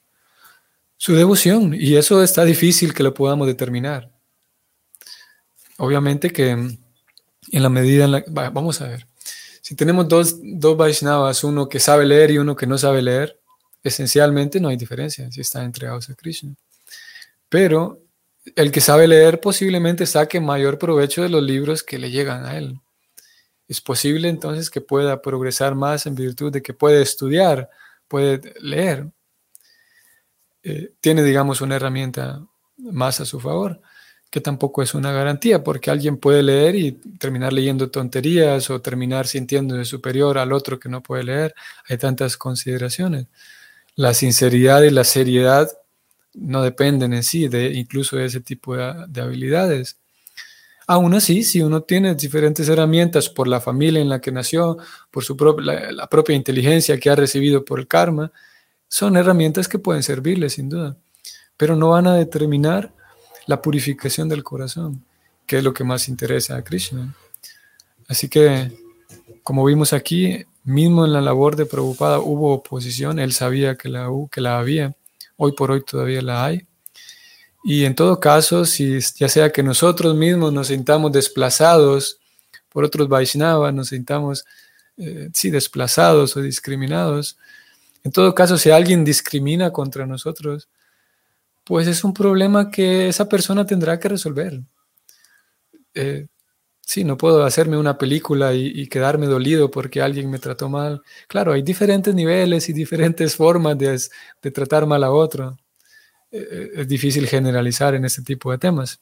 su 0.97 1.15
devoción. 1.15 1.75
Y 1.75 1.97
eso 1.97 2.23
está 2.23 2.45
difícil 2.45 2.95
que 2.95 3.03
lo 3.03 3.15
podamos 3.15 3.47
determinar. 3.47 4.11
Obviamente 5.79 6.33
que 6.33 6.51
en 6.51 7.63
la 7.63 7.69
medida 7.69 8.05
en 8.05 8.13
la... 8.13 8.25
Vamos 8.29 8.81
a 8.81 8.89
ver. 8.89 9.12
Si 9.63 9.77
tenemos 9.77 10.09
dos, 10.09 10.39
dos 10.43 10.77
Vaishnavas, 10.77 11.45
uno 11.45 11.69
que 11.69 11.79
sabe 11.79 12.05
leer 12.05 12.33
y 12.33 12.39
uno 12.39 12.57
que 12.57 12.67
no 12.67 12.77
sabe 12.77 13.01
leer, 13.01 13.39
esencialmente 13.85 14.61
no 14.61 14.69
hay 14.69 14.77
diferencia 14.77 15.31
si 15.31 15.41
están 15.41 15.65
entregados 15.65 16.11
a 16.11 16.15
Krishna. 16.17 16.57
Pero 17.49 18.03
el 18.57 18.73
que 18.73 18.81
sabe 18.81 19.07
leer 19.07 19.41
posiblemente 19.41 20.05
saque 20.05 20.41
mayor 20.41 20.79
provecho 20.79 21.23
de 21.23 21.29
los 21.29 21.45
libros 21.45 21.85
que 21.85 22.01
le 22.01 22.11
llegan 22.11 22.45
a 22.45 22.59
él. 22.59 22.81
Es 23.69 23.81
posible 23.81 24.29
entonces 24.29 24.69
que 24.69 24.81
pueda 24.81 25.23
progresar 25.23 25.77
más 25.77 26.07
en 26.07 26.17
virtud 26.17 26.53
de 26.53 26.61
que 26.61 26.75
puede 26.75 27.01
estudiar, 27.01 27.71
puede 28.09 28.55
leer. 28.61 29.13
Eh, 30.65 30.93
tiene, 31.01 31.23
digamos, 31.23 31.61
una 31.61 31.77
herramienta 31.77 32.45
más 32.79 33.21
a 33.21 33.25
su 33.25 33.39
favor 33.39 33.81
que 34.33 34.41
tampoco 34.41 34.83
es 34.83 34.95
una 34.95 35.13
garantía, 35.13 35.63
porque 35.63 35.91
alguien 35.91 36.17
puede 36.17 36.43
leer 36.43 36.75
y 36.75 36.93
terminar 37.19 37.53
leyendo 37.53 37.91
tonterías 37.91 38.71
o 38.71 38.81
terminar 38.81 39.27
sintiéndose 39.27 39.85
superior 39.85 40.39
al 40.39 40.55
otro 40.55 40.81
que 40.81 40.89
no 40.89 41.03
puede 41.03 41.25
leer. 41.25 41.55
Hay 41.87 41.99
tantas 41.99 42.39
consideraciones. 42.39 43.27
La 43.95 44.15
sinceridad 44.15 44.85
y 44.85 44.91
la 44.91 45.05
seriedad 45.05 45.71
no 46.33 46.63
dependen 46.63 47.13
en 47.13 47.25
sí 47.25 47.49
de 47.49 47.75
incluso 47.75 48.17
de 48.17 48.25
ese 48.25 48.41
tipo 48.41 48.75
de, 48.75 49.21
habilidades. 49.21 49.99
Aún 50.87 51.13
así, 51.13 51.43
si 51.43 51.61
uno 51.61 51.83
tiene 51.83 52.15
diferentes 52.15 52.67
herramientas 52.71 53.29
por 53.29 53.47
la 53.47 53.61
familia 53.61 54.01
en 54.01 54.09
la 54.09 54.23
que 54.23 54.33
nació, 54.33 54.79
por 55.11 55.25
su 55.25 55.37
la 55.61 56.07
propia 56.07 56.35
inteligencia 56.35 56.99
que 56.99 57.11
ha 57.11 57.17
recibido 57.17 57.67
por 57.67 57.81
el 57.81 57.87
karma, 57.87 58.33
son 58.89 59.19
herramientas 59.19 59.69
que 59.69 59.79
pueden 59.79 60.03
servirle 60.03 60.49
sin 60.49 60.71
duda, 60.71 60.97
pero 61.59 61.77
no 61.77 61.91
van 61.91 62.07
a 62.07 62.15
determinar 62.15 62.95
la 63.47 63.61
purificación 63.61 64.29
del 64.29 64.43
corazón, 64.43 65.05
que 65.47 65.59
es 65.59 65.65
lo 65.65 65.73
que 65.73 65.85
más 65.85 66.09
interesa 66.09 66.57
a 66.57 66.63
Krishna. 66.63 67.15
Así 68.09 68.29
que, 68.29 68.71
como 69.43 69.65
vimos 69.65 69.93
aquí, 69.93 70.45
mismo 70.65 71.05
en 71.05 71.13
la 71.13 71.21
labor 71.21 71.57
de 71.57 71.67
Prabhupada 71.67 72.21
hubo 72.21 72.53
oposición, 72.53 73.19
él 73.19 73.33
sabía 73.33 73.77
que 73.77 73.89
la, 73.89 74.09
que 74.31 74.41
la 74.41 74.59
había, 74.59 74.95
hoy 75.37 75.53
por 75.53 75.71
hoy 75.71 75.83
todavía 75.85 76.23
la 76.23 76.45
hay. 76.45 76.67
Y 77.65 77.85
en 77.85 77.95
todo 77.95 78.19
caso, 78.19 78.65
si 78.65 78.99
ya 79.17 79.29
sea 79.29 79.51
que 79.51 79.63
nosotros 79.63 80.17
mismos 80.17 80.53
nos 80.53 80.69
sintamos 80.69 81.13
desplazados 81.13 82.19
por 82.69 82.85
otros 82.85 83.09
Vaishnavas, 83.09 83.73
nos 83.73 83.89
sintamos, 83.89 84.45
eh, 84.97 85.31
sí, 85.33 85.51
desplazados 85.51 86.37
o 86.37 86.43
discriminados, 86.43 87.37
en 88.05 88.11
todo 88.11 88.35
caso, 88.35 88.59
si 88.59 88.71
alguien 88.71 89.05
discrimina 89.05 89.71
contra 89.73 90.07
nosotros, 90.07 90.69
pues 91.65 91.87
es 91.87 92.05
un 92.05 92.13
problema 92.13 92.71
que 92.71 93.09
esa 93.09 93.29
persona 93.29 93.65
tendrá 93.67 93.99
que 93.99 94.09
resolver. 94.09 94.61
Eh, 95.95 96.27
sí, 96.81 97.05
no 97.05 97.17
puedo 97.17 97.45
hacerme 97.45 97.77
una 97.77 97.99
película 97.99 98.55
y, 98.55 98.87
quedarme 98.89 99.27
dolido 99.27 99.71
porque 99.71 100.03
alguien 100.03 100.31
me 100.31 100.39
trató 100.39 100.69
mal. 100.69 101.03
Claro, 101.29 101.53
hay 101.53 101.63
diferentes 101.63 102.15
niveles 102.15 102.69
y 102.69 102.73
diferentes 102.73 103.37
formas 103.37 103.79
de, 103.79 104.01
tratar 104.51 104.87
mal 104.87 105.05
a 105.05 105.13
otro. 105.13 105.57
Eh, 106.31 106.49
eh, 106.51 106.71
es 106.77 106.89
difícil 106.89 107.27
generalizar 107.29 107.95
en 107.95 108.05
este 108.05 108.23
tipo 108.23 108.51
de 108.51 108.59
temas. 108.59 109.01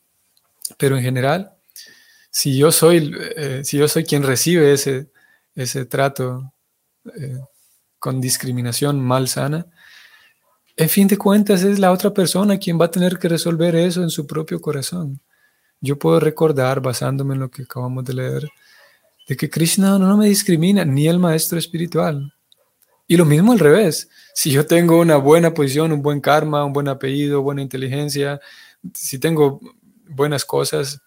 Pero 0.78 0.96
en 0.96 1.02
general, 1.02 1.52
si 2.30 2.56
yo 2.56 2.70
soy, 2.70 3.12
si 3.64 3.78
yo 3.78 3.88
soy 3.88 4.04
quien 4.04 4.22
recibe 4.22 4.72
ese, 4.72 5.10
ese 5.56 5.84
trato 5.84 6.52
con 7.98 8.20
discriminación 8.20 9.00
mal 9.00 9.26
sana, 9.26 9.66
en 10.76 10.88
fin 10.88 11.08
de 11.08 11.18
cuentas 11.18 11.62
es 11.62 11.78
la 11.78 11.92
otra 11.92 12.12
persona 12.12 12.58
quien 12.58 12.80
va 12.80 12.86
a 12.86 12.90
tener 12.90 13.18
que 13.18 13.28
resolver 13.28 13.74
eso 13.74 14.02
en 14.02 14.10
su 14.10 14.26
propio 14.26 14.60
corazón. 14.60 15.20
Yo 15.80 15.98
puedo 15.98 16.20
recordar, 16.20 16.80
basándome 16.80 17.34
en 17.34 17.40
lo 17.40 17.50
que 17.50 17.62
acabamos 17.62 18.04
de 18.04 18.14
leer, 18.14 18.48
de 19.26 19.36
que 19.36 19.48
Krishna 19.48 19.98
no 19.98 20.16
me 20.16 20.26
discrimina, 20.26 20.84
ni 20.84 21.08
el 21.08 21.18
maestro 21.18 21.58
espiritual. 21.58 22.32
Y 23.06 23.16
lo 23.16 23.24
mismo 23.24 23.52
al 23.52 23.58
revés. 23.58 24.08
Si 24.34 24.50
yo 24.50 24.66
tengo 24.66 25.00
una 25.00 25.16
buena 25.16 25.52
posición, 25.52 25.92
un 25.92 26.02
buen 26.02 26.20
karma, 26.20 26.64
un 26.64 26.72
buen 26.72 26.88
apellido, 26.88 27.42
buena 27.42 27.62
inteligencia, 27.62 28.40
si 28.94 29.18
tengo 29.18 29.60
buenas 30.08 30.44
cosas, 30.44 31.00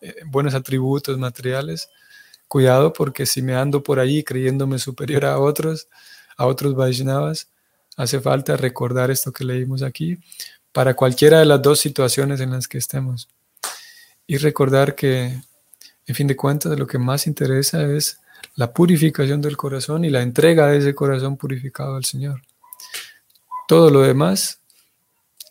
eh, 0.00 0.14
buenos 0.26 0.54
atributos 0.54 1.18
materiales, 1.18 1.88
cuidado 2.48 2.92
porque 2.92 3.26
si 3.26 3.42
me 3.42 3.54
ando 3.54 3.82
por 3.82 3.98
allí 3.98 4.24
creyéndome 4.24 4.78
superior 4.78 5.24
a 5.24 5.38
otros, 5.38 5.88
a 6.36 6.46
otros 6.46 6.74
Vaishnavas, 6.74 7.50
hace 7.96 8.20
falta 8.20 8.56
recordar 8.56 9.10
esto 9.10 9.32
que 9.32 9.44
leímos 9.44 9.82
aquí 9.82 10.18
para 10.72 10.94
cualquiera 10.94 11.40
de 11.40 11.46
las 11.46 11.60
dos 11.60 11.80
situaciones 11.80 12.40
en 12.40 12.52
las 12.52 12.68
que 12.68 12.78
estemos. 12.78 13.28
Y 14.26 14.36
recordar 14.36 14.94
que, 14.94 15.40
en 16.06 16.14
fin 16.14 16.26
de 16.26 16.36
cuentas, 16.36 16.78
lo 16.78 16.86
que 16.86 16.98
más 16.98 17.26
interesa 17.26 17.82
es 17.84 18.18
la 18.54 18.72
purificación 18.72 19.40
del 19.40 19.56
corazón 19.56 20.04
y 20.04 20.10
la 20.10 20.22
entrega 20.22 20.68
de 20.68 20.78
ese 20.78 20.94
corazón 20.94 21.36
purificado 21.36 21.96
al 21.96 22.04
Señor. 22.04 22.42
Todo 23.66 23.90
lo 23.90 24.02
demás 24.02 24.60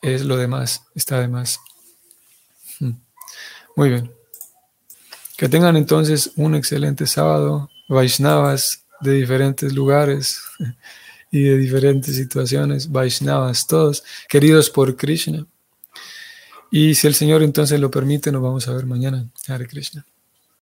es 0.02 0.24
lo 0.24 0.38
demás, 0.38 0.84
está 0.96 1.20
de 1.20 1.28
más. 1.28 1.60
Hmm. 2.80 2.94
Muy 3.76 3.90
bien. 3.90 4.12
Que 5.38 5.50
tengan 5.50 5.78
entonces 5.78 6.32
un 6.36 6.56
excelente 6.56 7.08
sábado, 7.08 7.70
Vaishnavas 7.88 8.86
de 9.02 9.14
diferentes 9.14 9.74
lugares 9.74 10.42
y 11.32 11.44
de 11.44 11.58
diferentes 11.58 12.16
situaciones, 12.16 12.92
Vaishnavas 12.92 13.68
todos, 13.68 14.04
queridos 14.28 14.70
por 14.70 14.96
Krishna. 14.96 15.46
Y 16.72 16.96
si 16.96 17.08
el 17.08 17.16
Señor 17.16 17.44
entonces 17.44 17.80
lo 17.80 17.90
permite, 17.90 18.32
nos 18.32 18.42
vamos 18.42 18.68
a 18.68 18.74
ver 18.74 18.86
mañana. 18.86 19.28
Hare 19.48 19.68
Krishna. 19.68 20.06